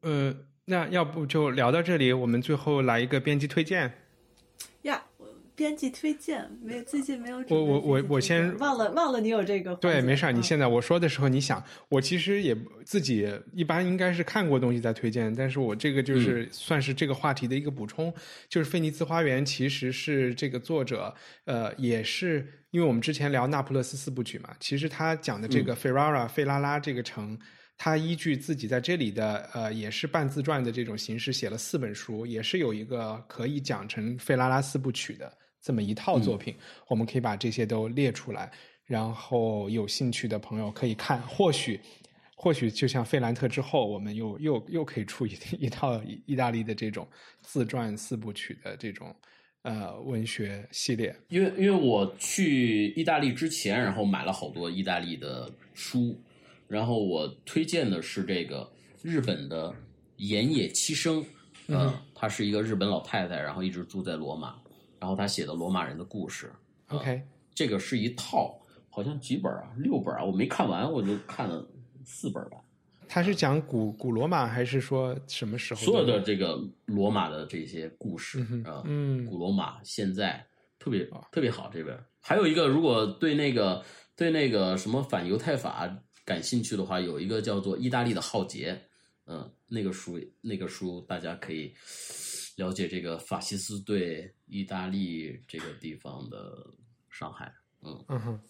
[0.00, 3.92] 呃，那要不就聊到这里，我们最后来一个编辑推荐。
[5.56, 5.66] 呀。
[5.66, 6.82] 编辑推荐没？
[6.82, 7.42] 最近没有。
[7.48, 9.74] 我我我我先忘了忘了你有这个。
[9.76, 10.32] 对，没事儿。
[10.32, 18.12] 你现在我说的时候，你想，我其实也自己一般应该是看过东西再推荐，但是我这个就是算是这个话题的一个补充。
[18.48, 21.14] 就是《菲尼兹花园》其实是这个作者，
[21.46, 27.38] 呃，也是因为我们之前聊那不勒斯四部曲嘛，其实他讲的这个费拉拉费拉拉这个城，
[27.78, 35.32] 他依据自己在这里的呃也是半自传的这种形式写了四本书，也是有一个可以讲成费拉拉四部曲的。
[35.66, 36.54] 这么一套作品，
[36.86, 38.52] 我们可以把这些都列出来，
[38.84, 41.80] 然后有兴趣的朋友可以看，或许。
[42.38, 47.08] 或许就像费兰特之后，我们又又又可以出一一套意大利的这种
[47.40, 49.12] 自传四部曲的这种
[49.62, 51.16] 呃文学系列。
[51.30, 56.14] 因为因为我去意大利之前，然后买了好多意大利的书，
[56.68, 58.70] 然后我推荐的是这个
[59.02, 59.74] 日本的
[60.18, 61.24] 岩野七生，
[61.68, 64.54] 嗯，她是一个日本老太太，然后一直住在罗马，
[65.00, 66.52] 然后他写的罗马人的故事。
[66.88, 67.22] OK，
[67.54, 71.66] 这个是一套，好像几本啊，六本啊，我没看完，我就看了。
[72.08, 72.56] 四本吧，
[73.08, 75.80] 他是讲古古罗马还是说什么时候？
[75.80, 80.46] 所有的这个罗马的这些故事啊，嗯，古罗马现在
[80.78, 81.68] 特别特别好。
[81.74, 83.84] 这边还有一个，如果对那个
[84.14, 85.92] 对那个什么反犹太法
[86.24, 88.72] 感兴趣的话，有一个叫做《意大利的浩劫》，
[89.26, 91.74] 嗯，那个书那个书大家可以
[92.56, 96.66] 了解这个法西斯对意大利这个地方的
[97.08, 97.50] 伤害。
[97.82, 98.40] 嗯嗯哼。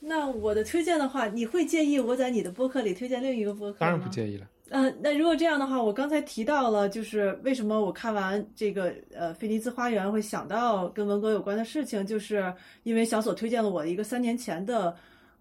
[0.00, 4.48] 那我的推荐的话，你会介意我在你的播客里推荐另一个播客当然不介意了。
[4.70, 14.94] 嗯，那如果这样的话，我刚才提到了，就是为什么我看完这个呃《菲尼兹花园》会想到跟文革有关的事情，就是因为小索推荐了我一个三年前的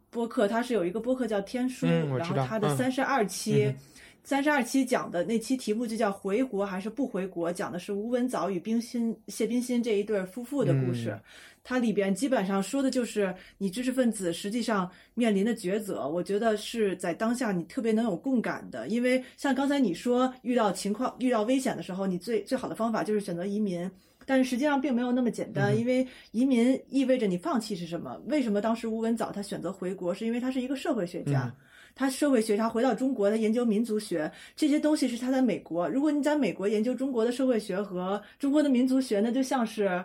[0.09, 3.71] 播客，它是有一个播客叫天书，然后它的三十二期，
[4.27, 11.17] 三十二期讲的那期题目就叫“回国还是不回国”，讲的是吴文藻与冰心谢冰心这一对夫妇的故事。
[11.63, 23.89] 它里边基本上说的就是你知识分子实际上面临的抉择，我觉得是在当下你特别能有共感的，因为像刚才你说遇到情况、遇到危险的时候，你最最好的方法就是选择移民，
[24.25, 28.21] 但是实际上并没有那么简单，因为移民意味着你放弃是什么？
[28.25, 30.13] 为什么当时吴文藻他选择回国？
[30.13, 31.49] 是因为他是一个社会学家，
[31.97, 35.89] 他社会学他回到中国，他研究民族学这些东西是他在美国。
[35.89, 40.01] 如果你在美国研究中国的社会学和中国的民族学，那就像是。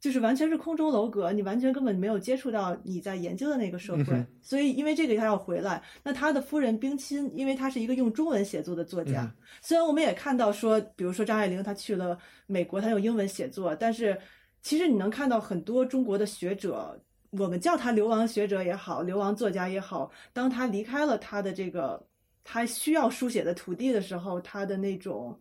[0.00, 5.82] 就是完全是空中楼阁，你完全根本没有接触到你在研究的那个社会，所以因为这个他要回来。
[6.02, 14.14] 那他的夫人冰清，因为他是一个用中文写作的作家，虽然我们也看到说，比如说张爱玲她去了美国，她用英文写作，但是
[14.60, 17.00] 其实你能看到很多中国的学者，
[17.38, 22.04] 我们叫他流亡学者也好，流亡作家也好，当他离开了他的这个
[22.42, 25.38] 他需要书写的土地的时候，他的那种。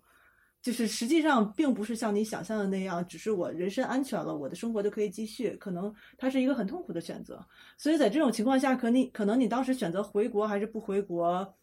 [0.61, 5.57] 就是实际上并不是像你想象的那样，只是我人身安全了，我的生活就可以继续。
[5.57, 7.45] 可能他是一个很痛苦的选择，
[7.77, 11.53] 所以在这种情况下，可你可能你当时选择回国还是不回国，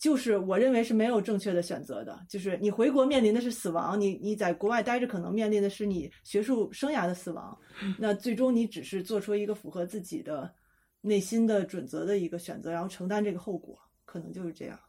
[0.00, 2.18] 就是我认为是没有正确的选择的。
[2.26, 7.56] 就是你回国面临的是死亡，你你在国外待着可能面临的是你学术生涯的死亡。
[8.00, 10.50] 那最终你只是做出一个符合自己的
[11.02, 14.80] 内心的准则的一个选择，然后承担这个后果，可能就是这样。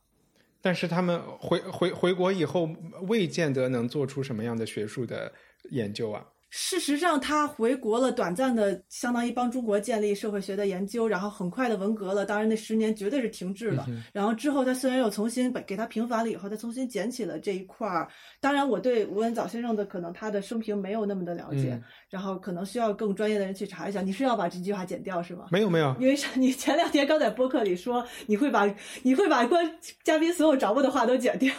[0.62, 2.70] 但是他们回回回国以后，
[3.09, 5.34] 未见得能做出什么样的学术的
[5.72, 6.26] 研究啊。
[6.54, 12.26] 事实上，他回国了，短暂的相当于帮中国建立社会学的研究，然后很快的文革了。
[12.26, 13.88] 当然，那十年绝对是停滞了。
[14.12, 18.06] 然后之后，他虽然又重新给给他平反了以后，他重新捡起了这一块儿。
[18.41, 24.02] 当然，我对吴文藻先生的可能他的生平没有那么的了解，然后可能需要更专业的人去查一下。
[24.02, 25.45] 你是要把这句话剪掉是吗？
[25.52, 28.66] 没有没有，因为你前两天刚在播客里说你会把
[29.04, 29.74] 你会把关
[30.04, 31.54] 嘉宾所有掌握的话都剪掉。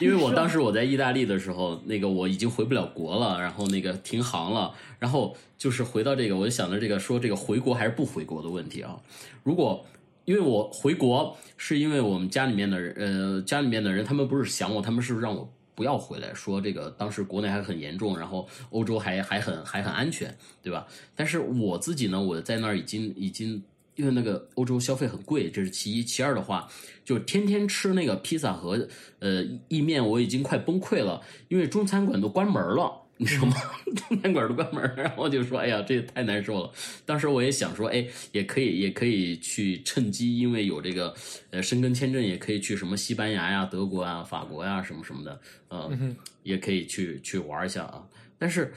[0.00, 8.96] 因为我当时我在意大利的时候，那个我已经回不了国了，然后那个停航了，然后就是回到这个，我就想着这个说这个回国还是不回国的问题啊。
[9.42, 9.84] 如果
[10.24, 20.86] 因为我回国是因为我们家里面的人，呃，家里面的人他们不是想我，他们是让我不要回来，说这个当时国内还很严重，然后欧洲还还很还很安全，对吧？
[21.16, 23.62] 但是我自己呢，我在那儿已经已经。
[23.94, 26.02] 因为那个欧洲消费很贵，这是其一。
[26.02, 26.68] 其二的话，
[27.04, 28.88] 就天天吃那个披萨和
[29.18, 31.20] 呃意面，我已经快崩溃了。
[31.48, 33.54] 因为中餐馆都关门了，你知道吗？
[34.08, 36.72] 中餐馆都关门，然后就说：“哎呀，这也太难受了。”
[37.04, 41.14] 当时我也想说：“哎，也可以，也可以去趁机，因为有这个
[41.50, 45.40] 呃申根签证，也可以去什么西班牙呀、德国啊、法国呀什么什么的，
[45.70, 48.02] 嗯，也可以去去玩一下啊。
[48.38, 48.72] 但是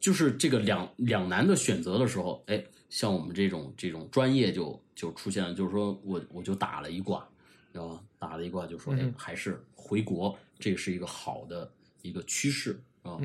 [0.00, 2.60] 就是这个两两难的选择的时候，哎。
[2.88, 7.28] 像我们这种这种专业就就出现了，就是说我我就打了一卦，
[7.72, 8.02] 知道吧？
[8.18, 11.70] 打了一卦就说，哎，还是回国，这是一个好的
[12.02, 13.18] 一个趋势啊。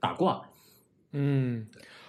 [0.00, 0.42] 打卦，
[1.12, 1.66] 嗯，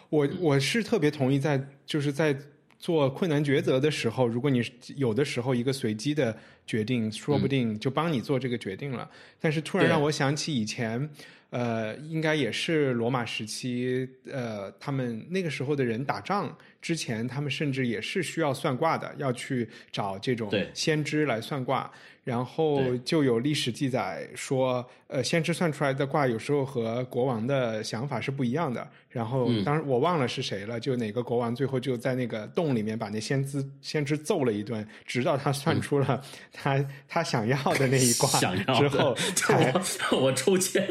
[0.09, 2.37] 我我是特别同意，在就是在
[2.79, 4.61] 做困难抉择的时候，如果你
[4.95, 9.11] 有的时候一个随机的决定，说不定就帮你做这个决定了。
[9.39, 11.09] 但是突然让我想起以前。
[11.51, 21.91] 呃，应该也是罗马时期，呃，他们那个时候的人打仗之前，他们甚至也是需要算卦的，要去找这种对先知来算卦。
[22.23, 28.87] 然后就有历史记载说，呃，先知算出来的卦有时候和国王的想法是不一样的。
[29.09, 36.23] 然后嗯当然我忘了是谁了，就哪个国王最后就在那个洞里面把那先知先知揍了一顿，直到他算出了
[36.53, 38.29] 他、他想要的那一卦
[38.77, 39.73] 之后，才
[40.13, 40.87] 我我抽签，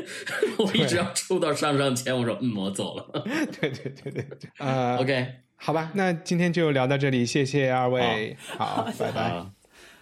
[0.59, 3.23] 我一直要抽到上上签，我说嗯，我走了。
[3.61, 5.27] 对对对对对， 呃 OK，
[5.57, 9.45] 好吧，那今天就聊到这里，谢谢二位，好，拜拜。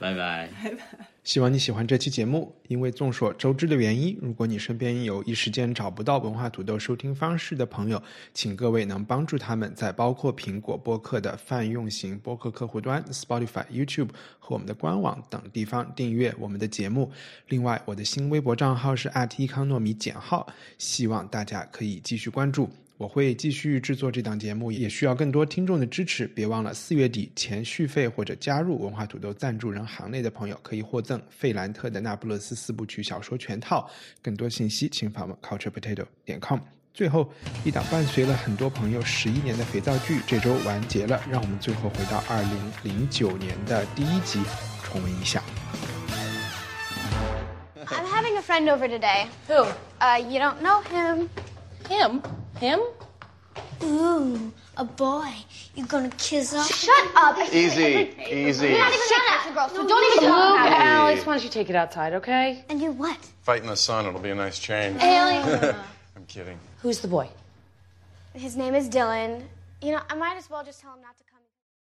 [0.01, 1.08] 拜拜，拜拜。
[1.29, 8.03] 希望你喜欢这期节目，因为众所周知的原因，如果你身边有一时间找不到文化土豆收听方式的朋友，
[8.33, 14.09] 请各位能帮助他们在包括苹果播客的泛用型播客客户端、Spotify、YouTube
[14.39, 17.13] 和我们的官网等地方订阅我们的节目。
[17.49, 22.71] 另外，我的新微博账号是伊康糯米减号，希望大家可以继续关注。
[22.99, 26.27] 我会继续制作这档节目，也需要更多听众的支持。
[26.27, 33.89] 别忘了四月底前续费或者加入文化土豆赞助人行列的朋友，可以获赠费兰特的《那不勒斯四部曲》小说全套。
[34.21, 36.59] 更多信息请访问 culturepotato 点 com。
[36.93, 37.33] 最后，
[37.65, 44.41] 一档伴随了很多朋友十一年的肥皂剧这周完结了，让我们最后回到二零零九年的第一集，
[44.83, 45.41] 重温一下。
[47.77, 49.29] I'm having a friend over today.
[49.47, 49.69] Who?
[50.01, 51.29] Uh, you don't know him.
[51.89, 52.23] Him?
[52.59, 52.81] Him?
[53.83, 55.33] Ooh, a boy.
[55.75, 56.63] You're gonna kiss him?
[56.65, 57.39] Shut up!
[57.53, 58.69] Easy, easy.
[58.69, 60.85] You're not even that kind of girl, so don't even talk Luke, about it.
[60.85, 62.65] Alex, why don't you take it outside, okay?
[62.69, 63.19] And you what?
[63.43, 65.01] Fight in the sun, it'll be a nice change.
[65.03, 65.77] Alien.
[66.17, 66.59] I'm kidding.
[66.83, 67.29] Who's the boy?
[68.35, 69.43] His name is Dylan.
[69.81, 71.28] You know, I might as well just tell him not to come.